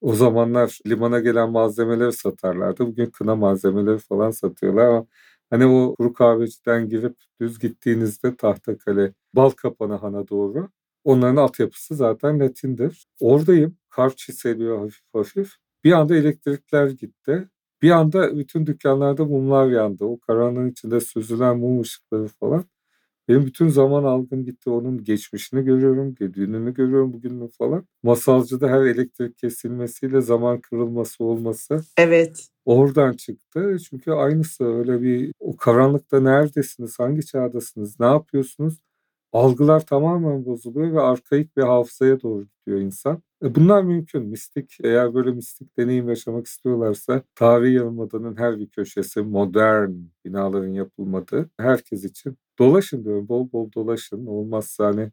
O 0.00 0.14
zamanlar 0.14 0.78
limana 0.86 1.20
gelen 1.20 1.50
malzemeleri 1.50 2.12
satarlardı. 2.12 2.86
Bugün 2.86 3.06
kına 3.06 3.36
malzemeleri 3.36 3.98
falan 3.98 4.30
satıyorlar 4.30 4.86
ama 4.86 5.06
hani 5.50 5.66
o 5.66 5.94
kuru 5.98 6.12
kahveciden 6.14 6.88
girip 6.88 7.16
düz 7.40 7.58
gittiğinizde 7.58 8.36
Tahtakale, 8.36 9.14
Balkapanı 9.34 9.94
Han'a 9.94 10.28
doğru 10.28 10.68
onların 11.04 11.36
altyapısı 11.36 11.94
zaten 11.94 12.40
Latindir. 12.40 13.06
Oradayım. 13.20 13.76
Kar 13.90 14.16
çiseliyor 14.16 14.78
hafif 14.78 15.02
hafif. 15.12 15.52
Bir 15.84 15.92
anda 15.92 16.16
elektrikler 16.16 16.88
gitti. 16.90 17.48
Bir 17.84 17.90
anda 17.90 18.38
bütün 18.38 18.66
dükkanlarda 18.66 19.24
mumlar 19.24 19.66
yandı. 19.66 20.04
O 20.04 20.18
karanlığın 20.18 20.70
içinde 20.70 21.00
süzülen 21.00 21.58
mum 21.58 21.80
ışıkları 21.80 22.28
falan. 22.28 22.64
Benim 23.28 23.46
bütün 23.46 23.68
zaman 23.68 24.04
algım 24.04 24.44
gitti. 24.44 24.70
Onun 24.70 25.04
geçmişini 25.04 25.64
görüyorum, 25.64 26.16
dününü 26.16 26.74
görüyorum, 26.74 27.12
bugününü 27.12 27.48
falan. 27.48 27.86
Masalcıda 28.02 28.68
her 28.68 28.82
elektrik 28.82 29.38
kesilmesiyle 29.38 30.20
zaman 30.20 30.60
kırılması 30.60 31.24
olması. 31.24 31.80
Evet. 31.96 32.48
Oradan 32.64 33.12
çıktı. 33.12 33.76
Çünkü 33.90 34.10
aynısı 34.10 34.64
öyle 34.64 35.02
bir 35.02 35.32
o 35.40 35.56
karanlıkta 35.56 36.20
neredesiniz, 36.20 36.98
hangi 36.98 37.26
çağdasınız, 37.26 38.00
ne 38.00 38.06
yapıyorsunuz? 38.06 38.78
Algılar 39.34 39.86
tamamen 39.86 40.46
bozuluyor 40.46 40.92
ve 40.92 41.00
arkaik 41.00 41.56
bir 41.56 41.62
hafızaya 41.62 42.22
doğru 42.22 42.44
gidiyor 42.44 42.80
insan. 42.80 43.22
E 43.44 43.54
bunlar 43.54 43.82
mümkün. 43.82 44.22
Mistik 44.22 44.78
eğer 44.84 45.14
böyle 45.14 45.30
mistik 45.30 45.78
deneyim 45.78 46.08
yaşamak 46.08 46.46
istiyorlarsa 46.46 47.22
tarihi 47.34 47.74
yarımadanın 47.74 48.36
her 48.36 48.58
bir 48.58 48.68
köşesi 48.68 49.22
modern 49.22 49.90
binaların 50.24 50.68
yapılmadığı 50.68 51.50
herkes 51.60 52.04
için 52.04 52.38
dolaşın 52.58 53.04
diyorum. 53.04 53.28
Bol 53.28 53.52
bol 53.52 53.72
dolaşın. 53.72 54.26
Olmazsa 54.26 54.86
hani 54.86 55.10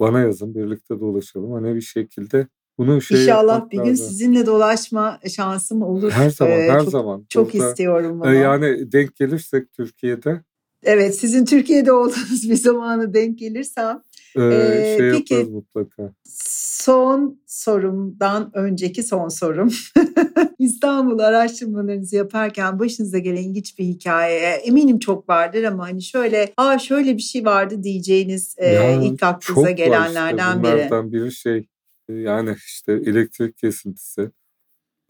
bana 0.00 0.20
yazın 0.20 0.54
birlikte 0.54 1.00
dolaşalım. 1.00 1.52
Hani 1.52 1.74
bir 1.74 1.80
şekilde 1.80 2.46
bunu 2.78 3.00
şey 3.00 3.22
İnşallah 3.22 3.70
bir 3.70 3.78
gün 3.78 3.90
lazım. 3.90 4.06
sizinle 4.06 4.46
dolaşma 4.46 5.20
şansım 5.36 5.82
olur. 5.82 6.10
Her 6.10 6.30
zaman, 6.30 6.52
ee, 6.52 6.70
her 6.70 6.80
çok, 6.80 6.90
zaman. 6.90 7.26
Çok 7.28 7.52
Burada, 7.52 7.68
istiyorum 7.68 8.20
bunu. 8.20 8.34
Yani 8.34 8.92
denk 8.92 9.16
gelirsek 9.16 9.72
Türkiye'de. 9.72 10.40
Evet, 10.84 11.16
sizin 11.16 11.44
Türkiye'de 11.44 11.92
olduğunuz 11.92 12.50
bir 12.50 12.56
zamanı 12.56 13.14
denk 13.14 13.38
gelirsem. 13.38 14.02
Ee, 14.36 14.96
şey 14.98 15.10
peki, 15.10 15.34
mutlaka. 15.34 16.12
Son 16.24 17.40
sorumdan 17.46 18.50
önceki 18.54 19.02
son 19.02 19.28
sorum. 19.28 19.70
İstanbul 20.58 21.18
araştırmalarınızı 21.18 22.16
yaparken 22.16 22.78
başınıza 22.78 23.18
gelen 23.18 23.42
ilginç 23.42 23.78
bir 23.78 23.84
hikaye 23.84 24.40
eminim 24.40 24.98
çok 24.98 25.28
vardır 25.28 25.64
ama 25.64 25.88
hani 25.88 26.02
şöyle 26.02 26.52
aa 26.56 26.78
şöyle 26.78 27.16
bir 27.16 27.22
şey 27.22 27.44
vardı 27.44 27.82
diyeceğiniz 27.82 28.56
ya, 28.58 28.90
e, 28.90 29.06
ilk 29.06 29.22
aklınıza 29.22 29.70
gelenlerden 29.70 30.56
işte. 30.56 30.62
biri. 30.62 30.72
Bunlardan 30.72 31.12
biri 31.12 31.32
şey 31.32 31.68
yani 32.08 32.56
işte 32.66 32.92
elektrik 32.92 33.58
kesintisi. 33.58 34.30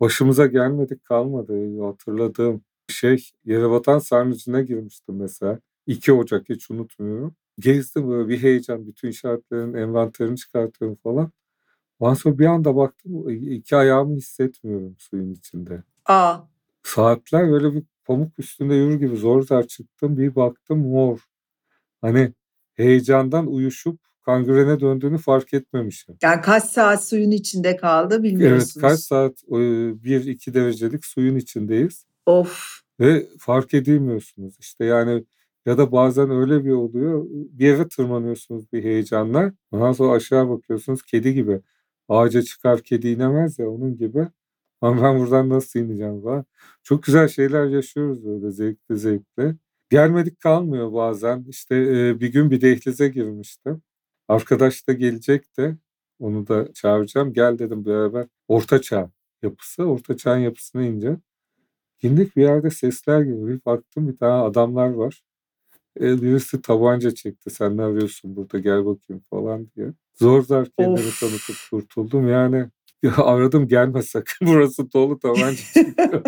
Başımıza 0.00 0.46
gelmedik 0.46 1.04
kalmadı 1.04 1.80
hatırladığım 1.80 2.64
şey 2.88 3.31
Yerebatan 3.44 3.99
Sarnıcı'na 3.99 4.61
girmiştim 4.61 5.16
mesela. 5.16 5.59
2 5.87 6.12
Ocak 6.12 6.49
hiç 6.49 6.70
unutmuyorum. 6.70 7.35
Gezdim 7.59 8.11
böyle 8.11 8.29
bir 8.29 8.42
heyecan. 8.42 8.87
Bütün 8.87 9.09
işaretlerin 9.09 9.75
envanterini 9.75 10.37
çıkartıyorum 10.37 10.97
falan. 11.03 11.33
Ondan 11.99 12.14
sonra 12.14 12.38
bir 12.38 12.47
anda 12.47 12.77
baktım 12.77 13.29
iki 13.29 13.77
ayağımı 13.77 14.16
hissetmiyorum 14.16 14.97
suyun 14.99 15.33
içinde. 15.35 15.83
Aa. 16.07 16.38
Saatler 16.83 17.51
böyle 17.51 17.75
bir 17.75 17.83
pamuk 18.05 18.38
üstünde 18.38 18.75
yürür 18.75 19.01
gibi 19.01 19.16
zor 19.16 19.42
zor 19.42 19.62
çıktım. 19.62 20.18
Bir 20.18 20.35
baktım 20.35 20.79
mor. 20.79 21.18
Hani 22.01 22.33
heyecandan 22.75 23.47
uyuşup 23.47 24.01
kangrene 24.23 24.81
döndüğünü 24.81 25.18
fark 25.18 25.55
etmemişim. 25.55 26.16
Yani 26.23 26.40
kaç 26.40 26.64
saat 26.64 27.05
suyun 27.05 27.31
içinde 27.31 27.77
kaldı 27.77 28.23
bilmiyorsunuz. 28.23 28.77
Evet 28.77 28.81
kaç 28.81 29.01
saat 29.01 29.42
bir 30.05 30.25
iki 30.25 30.55
derecelik 30.55 31.05
suyun 31.05 31.37
içindeyiz. 31.37 32.07
Of. 32.26 32.80
Ve 33.00 33.26
fark 33.38 33.74
edilmiyorsunuz. 33.74 34.56
İşte 34.60 34.84
yani 34.84 35.24
ya 35.66 35.78
da 35.78 35.92
bazen 35.92 36.30
öyle 36.30 36.64
bir 36.64 36.70
oluyor. 36.70 37.26
Bir 37.30 37.66
yere 37.66 37.88
tırmanıyorsunuz 37.88 38.72
bir 38.72 38.84
heyecanla. 38.84 39.52
Ondan 39.70 39.92
sonra 39.92 40.12
aşağı 40.12 40.48
bakıyorsunuz 40.50 41.02
kedi 41.02 41.34
gibi. 41.34 41.60
Ağaca 42.08 42.42
çıkar 42.42 42.82
kedi 42.82 43.08
inemez 43.08 43.58
ya 43.58 43.70
onun 43.70 43.96
gibi. 43.96 44.28
Ama 44.80 45.02
ben 45.02 45.20
buradan 45.20 45.48
nasıl 45.48 45.80
ineceğim 45.80 46.22
falan. 46.22 46.44
Çok 46.82 47.02
güzel 47.02 47.28
şeyler 47.28 47.66
yaşıyoruz 47.66 48.24
böyle 48.24 48.50
zevkli 48.50 48.96
zevkli. 48.98 49.56
Gelmedik 49.90 50.40
kalmıyor 50.40 50.92
bazen. 50.92 51.44
İşte 51.48 51.76
e, 51.76 52.20
bir 52.20 52.32
gün 52.32 52.50
bir 52.50 52.60
dehlize 52.60 53.08
girmiştim. 53.08 53.82
Arkadaş 54.28 54.88
da 54.88 54.92
gelecekti. 54.92 55.78
Onu 56.18 56.46
da 56.48 56.72
çağıracağım. 56.72 57.32
Gel 57.32 57.58
dedim 57.58 57.84
beraber. 57.87 58.26
Orta 58.48 58.80
çağ 58.80 59.10
yapısı. 59.42 59.84
Orta 59.84 60.16
çağın 60.16 60.38
yapısına 60.38 60.82
ince. 60.82 61.16
İndik 62.02 62.37
bir 62.37 62.42
yerde 62.42 62.70
sesler 62.70 63.20
geliyor. 63.20 63.48
Bir 63.48 63.64
baktım 63.66 64.09
bir 64.09 64.16
tane 64.16 64.33
adamlar 64.33 64.88
var. 64.88 65.22
E, 66.00 66.22
birisi 66.22 66.62
tabanca 66.62 67.14
çekti. 67.14 67.50
Sen 67.50 67.76
ne 67.76 67.83
arıyorsun 67.83 68.37
burada 68.37 68.59
gel 68.59 68.87
bakayım 68.87 69.22
falan 69.30 69.68
diye. 69.76 69.92
Zor 70.14 70.42
zor 70.42 70.66
kendimi 70.78 71.09
of. 71.09 71.20
tanıtıp 71.20 71.57
kurtuldum. 71.70 72.28
Yani 72.28 72.66
ya 73.02 73.16
aradım 73.16 73.68
gelme 73.68 74.02
sakın 74.02 74.46
burası 74.46 74.92
dolu 74.92 75.18
tabanca 75.18 75.62
çekiyor. 75.74 76.22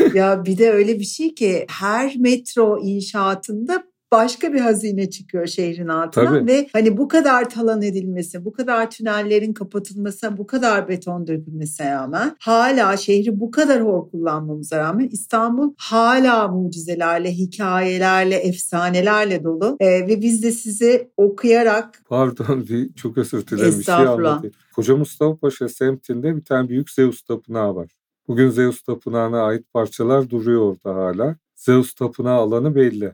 ya 0.14 0.44
bir 0.44 0.58
de 0.58 0.70
öyle 0.70 0.98
bir 0.98 1.04
şey 1.04 1.34
ki 1.34 1.66
her 1.70 2.16
metro 2.16 2.78
inşaatında 2.82 3.87
başka 4.12 4.52
bir 4.52 4.60
hazine 4.60 5.10
çıkıyor 5.10 5.46
şehrin 5.46 5.88
altından 5.88 6.26
Tabii. 6.26 6.46
ve 6.46 6.68
hani 6.72 6.96
bu 6.96 7.08
kadar 7.08 7.50
talan 7.50 7.82
edilmesi, 7.82 8.44
bu 8.44 8.52
kadar 8.52 8.90
tünellerin 8.90 9.52
kapatılması, 9.52 10.38
bu 10.38 10.46
kadar 10.46 10.88
beton 10.88 11.26
dökülmesine 11.26 11.92
rağmen 11.92 12.36
hala 12.40 12.96
şehri 12.96 13.40
bu 13.40 13.50
kadar 13.50 13.82
hor 13.82 14.10
kullanmamıza 14.10 14.78
rağmen 14.78 15.08
İstanbul 15.12 15.74
hala 15.78 16.48
mucizelerle, 16.48 17.32
hikayelerle, 17.32 18.36
efsanelerle 18.36 19.44
dolu 19.44 19.76
ee, 19.80 19.86
ve 19.86 20.22
biz 20.22 20.42
de 20.42 20.52
sizi 20.52 21.10
okuyarak 21.16 22.02
Pardon 22.08 22.66
bir 22.68 22.94
çok 22.94 23.18
özür 23.18 23.46
dilerim 23.46 23.78
bir 23.78 23.84
şey 23.84 23.94
anlatayım. 23.94 24.54
Koca 24.74 24.96
Mustafa 24.96 25.36
Paşa 25.36 25.68
semtinde 25.68 26.36
bir 26.36 26.44
tane 26.44 26.68
büyük 26.68 26.90
Zeus 26.90 27.22
tapınağı 27.22 27.74
var. 27.74 27.88
Bugün 28.28 28.50
Zeus 28.50 28.82
tapınağına 28.82 29.42
ait 29.42 29.72
parçalar 29.72 30.30
duruyor 30.30 30.60
orada 30.60 31.00
hala. 31.00 31.36
Zeus 31.54 31.94
tapınağı 31.94 32.38
alanı 32.38 32.74
belli. 32.74 33.12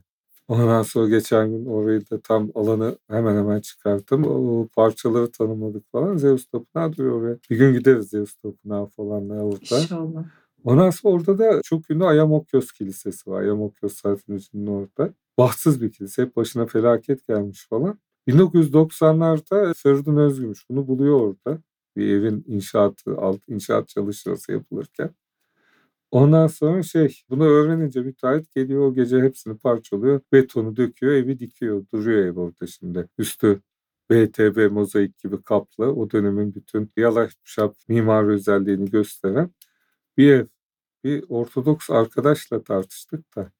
Ondan 0.48 0.82
sonra 0.82 1.08
geçen 1.08 1.50
gün 1.50 1.66
orayı 1.66 2.10
da 2.10 2.20
tam 2.20 2.50
alanı 2.54 2.98
hemen 3.08 3.36
hemen 3.36 3.60
çıkarttım. 3.60 4.24
O 4.24 4.68
parçaları 4.76 5.30
tanımladık 5.30 5.92
falan. 5.92 6.16
Zeus 6.16 6.46
Tapınağı 6.46 6.92
duruyor 6.92 7.22
oraya. 7.22 7.36
Bir 7.50 7.56
gün 7.56 7.72
gideriz 7.72 8.08
Zeus 8.08 8.34
Tapınağı 8.34 8.86
falan 8.86 9.30
orada. 9.30 9.80
İnşallah. 9.80 10.24
Ondan 10.64 10.90
sonra 10.90 11.14
orada 11.14 11.38
da 11.38 11.60
çok 11.64 11.90
ünlü 11.90 12.04
Ayamokyos 12.04 12.72
Kilisesi 12.72 13.30
var. 13.30 13.40
Ayamokyos 13.40 13.94
Sarfinüzü'nün 13.94 14.66
orada. 14.66 15.14
Bahtsız 15.38 15.82
bir 15.82 15.92
kilise. 15.92 16.22
Hep 16.22 16.36
başına 16.36 16.66
felaket 16.66 17.26
gelmiş 17.26 17.66
falan. 17.68 17.98
1990'larda 18.28 19.74
Feridun 19.74 20.16
Özgümüş 20.16 20.70
bunu 20.70 20.86
buluyor 20.88 21.20
orada. 21.20 21.62
Bir 21.96 22.08
evin 22.08 22.44
inşaatı, 22.46 23.16
alt 23.16 23.40
inşaat 23.48 23.88
çalışması 23.88 24.52
yapılırken. 24.52 25.10
Ondan 26.14 26.46
sonra 26.46 26.82
şey 26.82 27.22
bunu 27.30 27.44
öğrenince 27.44 28.00
müteahhit 28.00 28.54
geliyor 28.54 28.80
o 28.86 28.94
gece 28.94 29.20
hepsini 29.22 29.58
parçalıyor. 29.58 30.20
Betonu 30.32 30.76
döküyor 30.76 31.12
evi 31.12 31.38
dikiyor. 31.38 31.86
Duruyor 31.94 32.26
ev 32.26 32.36
orada 32.38 32.66
şimdi. 32.66 33.08
Üstü 33.18 33.62
BTB 34.10 34.72
mozaik 34.72 35.18
gibi 35.18 35.42
kaplı. 35.42 35.94
O 35.94 36.10
dönemin 36.10 36.54
bütün 36.54 36.92
yalaş 36.96 37.32
şap 37.44 37.76
mimari 37.88 38.26
özelliğini 38.26 38.90
gösteren 38.90 39.50
bir 40.16 40.32
ev. 40.32 40.46
Bir 41.04 41.24
Ortodoks 41.28 41.90
arkadaşla 41.90 42.62
tartıştık 42.64 43.36
da 43.36 43.52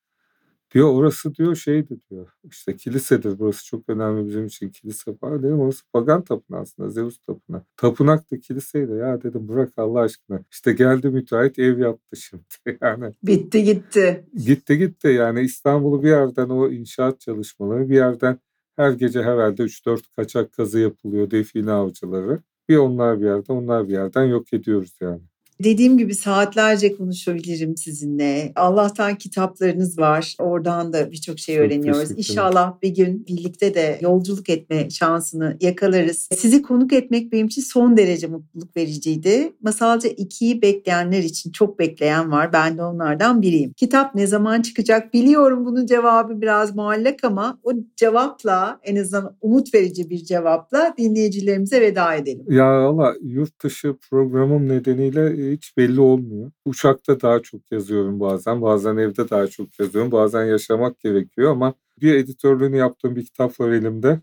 Diyor 0.75 0.93
orası 0.93 1.35
diyor 1.35 1.57
şeydi 1.57 1.99
diyor. 2.11 2.29
İşte 2.45 2.77
kilisedir 2.77 3.39
burası 3.39 3.67
çok 3.67 3.89
önemli 3.89 4.29
bizim 4.29 4.47
için 4.47 4.69
kilise 4.69 5.11
var. 5.23 5.43
Dedim 5.43 5.61
orası 5.61 5.83
pagan 5.93 6.25
tapınağı 6.25 6.61
aslında 6.61 6.91
Zeus 6.91 7.19
tapınağı. 7.19 7.63
Tapınak 7.77 8.31
da 8.31 8.39
kiliseydi 8.39 8.93
ya 8.93 9.23
dedim 9.23 9.49
bırak 9.49 9.73
Allah 9.77 10.01
aşkına. 10.01 10.41
İşte 10.51 10.73
geldi 10.73 11.09
müteahhit 11.11 11.59
ev 11.59 11.79
yaptı 11.79 12.17
şimdi 12.17 12.45
yani. 12.81 13.13
Bitti 13.23 13.65
gitti. 13.65 14.25
Gitti 14.47 14.79
gitti 14.79 15.09
yani 15.09 15.41
İstanbul'u 15.41 16.03
bir 16.03 16.09
yerden 16.09 16.49
o 16.49 16.71
inşaat 16.71 17.21
çalışmaları 17.21 17.89
bir 17.89 17.95
yerden 17.95 18.39
her 18.77 18.91
gece 18.91 19.23
herhalde 19.23 19.63
3-4 19.63 20.03
kaçak 20.17 20.53
kazı 20.53 20.79
yapılıyor 20.79 21.31
define 21.31 21.73
avcıları. 21.73 22.43
Bir 22.69 22.77
onlar 22.77 23.21
bir 23.21 23.27
yerde 23.27 23.53
onlar 23.53 23.89
bir 23.89 23.93
yerden 23.93 24.25
yok 24.25 24.53
ediyoruz 24.53 24.97
yani. 25.01 25.23
Dediğim 25.63 25.99
gibi 25.99 26.15
saatlerce 26.15 26.97
konuşabilirim 26.97 27.77
sizinle. 27.77 28.53
Allah'tan 28.57 29.15
kitaplarınız 29.15 29.99
var. 29.99 30.37
Oradan 30.39 30.93
da 30.93 31.13
birçok 31.13 31.39
şey 31.39 31.59
öğreniyoruz. 31.59 32.11
İnşallah 32.11 32.83
bir 32.83 32.95
gün 32.95 33.27
birlikte 33.27 33.75
de 33.75 33.99
yolculuk 34.03 34.49
etme 34.49 34.91
şansını 34.91 35.57
yakalarız. 35.61 36.29
Sizi 36.37 36.63
konuk 36.63 36.93
etmek 36.93 37.33
benim 37.33 37.47
için 37.47 37.63
son 37.63 37.97
derece 37.97 38.27
mutluluk 38.27 38.77
vericiydi. 38.77 39.53
Masalca 39.63 40.09
2'yi 40.09 40.63
bekleyenler 40.63 41.23
için 41.23 41.53
çok 41.53 41.79
bekleyen 41.79 42.31
var. 42.33 42.53
Ben 42.53 42.79
de 42.79 42.83
onlardan 42.83 43.43
biriyim. 43.43 43.73
Kitap 43.73 44.15
ne 44.15 44.27
zaman 44.27 44.63
çıkacak 44.63 45.15
biliyorum 45.15 45.65
bunun 45.65 45.87
cevabı 45.87 46.41
biraz 46.41 46.77
muallak 46.77 47.25
ama 47.25 47.59
o 47.63 47.73
cevapla 47.97 48.81
en 48.83 48.97
azından 48.97 49.37
umut 49.41 49.75
verici 49.75 50.11
bir 50.11 50.25
cevapla 50.25 50.95
dinleyicilerimize 50.99 51.81
veda 51.81 52.15
edelim. 52.15 52.45
Ya 52.49 52.67
Allah 52.67 53.15
yurt 53.23 53.63
dışı 53.63 53.95
programım 54.11 54.69
nedeniyle 54.69 55.44
hiç 55.53 55.77
belli 55.77 56.01
olmuyor. 56.01 56.51
Uçakta 56.65 57.21
daha 57.21 57.43
çok 57.43 57.61
yazıyorum 57.73 58.21
bazen, 58.21 58.63
bazen 58.63 58.97
evde 58.97 59.31
daha 59.31 59.47
çok 59.47 59.81
yazıyorum, 59.81 60.13
bazen 60.13 60.45
yaşamak 60.45 61.01
gerekiyor 61.01 61.51
ama 61.51 61.75
bir 62.01 62.15
editörlüğünü 62.15 62.77
yaptığım 62.77 63.17
bir 63.17 63.25
kitap 63.25 63.61
var 63.61 63.71
elimde. 63.71 64.21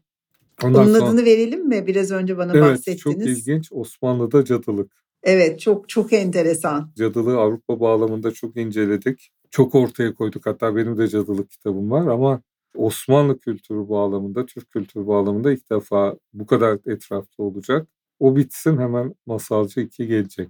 Ondan 0.64 0.84
Onun 0.84 0.94
sonra... 0.94 1.10
adını 1.10 1.26
verelim 1.26 1.68
mi? 1.68 1.88
Biraz 1.88 2.12
önce 2.12 2.38
bana 2.38 2.52
evet, 2.52 2.64
bahsettiniz. 2.64 3.16
Evet, 3.16 3.28
çok 3.28 3.38
ilginç. 3.38 3.72
Osmanlı'da 3.72 4.46
cadılık. 4.46 4.92
Evet, 5.24 5.60
çok 5.60 5.90
çok 5.90 6.14
enteresan. 6.14 6.92
Cadılığı 6.98 7.38
Avrupa 7.38 7.80
bağlamında 7.80 8.32
çok 8.32 8.58
inceledik. 8.58 9.32
Çok 9.52 9.76
ortaya 9.76 10.14
koyduk. 10.14 10.46
Hatta 10.46 10.76
benim 10.76 10.98
de 10.98 11.08
cadılık 11.08 11.52
kitabım 11.52 11.92
var 11.92 12.08
ama 12.08 12.42
Osmanlı 12.76 13.40
kültürü 13.40 13.90
bağlamında, 13.90 14.46
Türk 14.46 14.70
kültürü 14.70 15.08
bağlamında 15.08 15.52
ilk 15.52 15.70
defa 15.72 16.16
bu 16.34 16.46
kadar 16.46 16.80
etrafta 16.86 17.44
olacak. 17.44 17.88
O 18.20 18.36
bitsin 18.36 18.78
hemen 18.78 19.16
Masalcı 19.26 19.82
2 19.82 20.08
gelecek. 20.08 20.50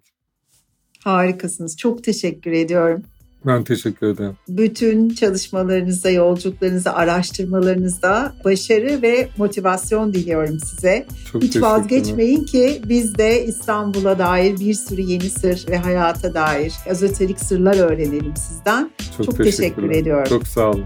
Harikasınız. 1.04 1.78
Çok 1.78 2.04
teşekkür 2.04 2.52
ediyorum. 2.52 3.04
Ben 3.46 3.64
teşekkür 3.64 4.08
ederim. 4.08 4.38
Bütün 4.50 5.10
çalışmalarınızda, 5.10 6.10
yolculuklarınızda, 6.10 6.96
araştırmalarınızda 6.96 8.34
başarı 8.46 9.02
ve 9.02 9.30
motivasyon 9.38 10.14
diliyorum 10.14 10.60
size. 10.60 11.06
Çok 11.32 11.44
Hiç 11.44 11.62
vazgeçmeyin 11.62 12.44
ki 12.46 12.82
biz 12.90 13.18
de 13.18 13.46
İstanbul'a 13.46 14.20
dair 14.20 14.60
bir 14.60 14.74
sürü 14.74 15.02
yeni 15.02 15.30
sır 15.30 15.66
ve 15.70 15.78
hayata 15.78 16.34
dair 16.34 16.74
ezoterik 16.86 17.40
sırlar 17.40 17.78
öğrenelim 17.78 18.34
sizden. 18.36 18.92
Çok, 19.18 19.26
Çok 19.26 19.38
teşekkür 19.38 19.92
ediyorum. 19.92 20.30
Çok 20.30 20.48
sağ 20.48 20.70
olun. 20.70 20.86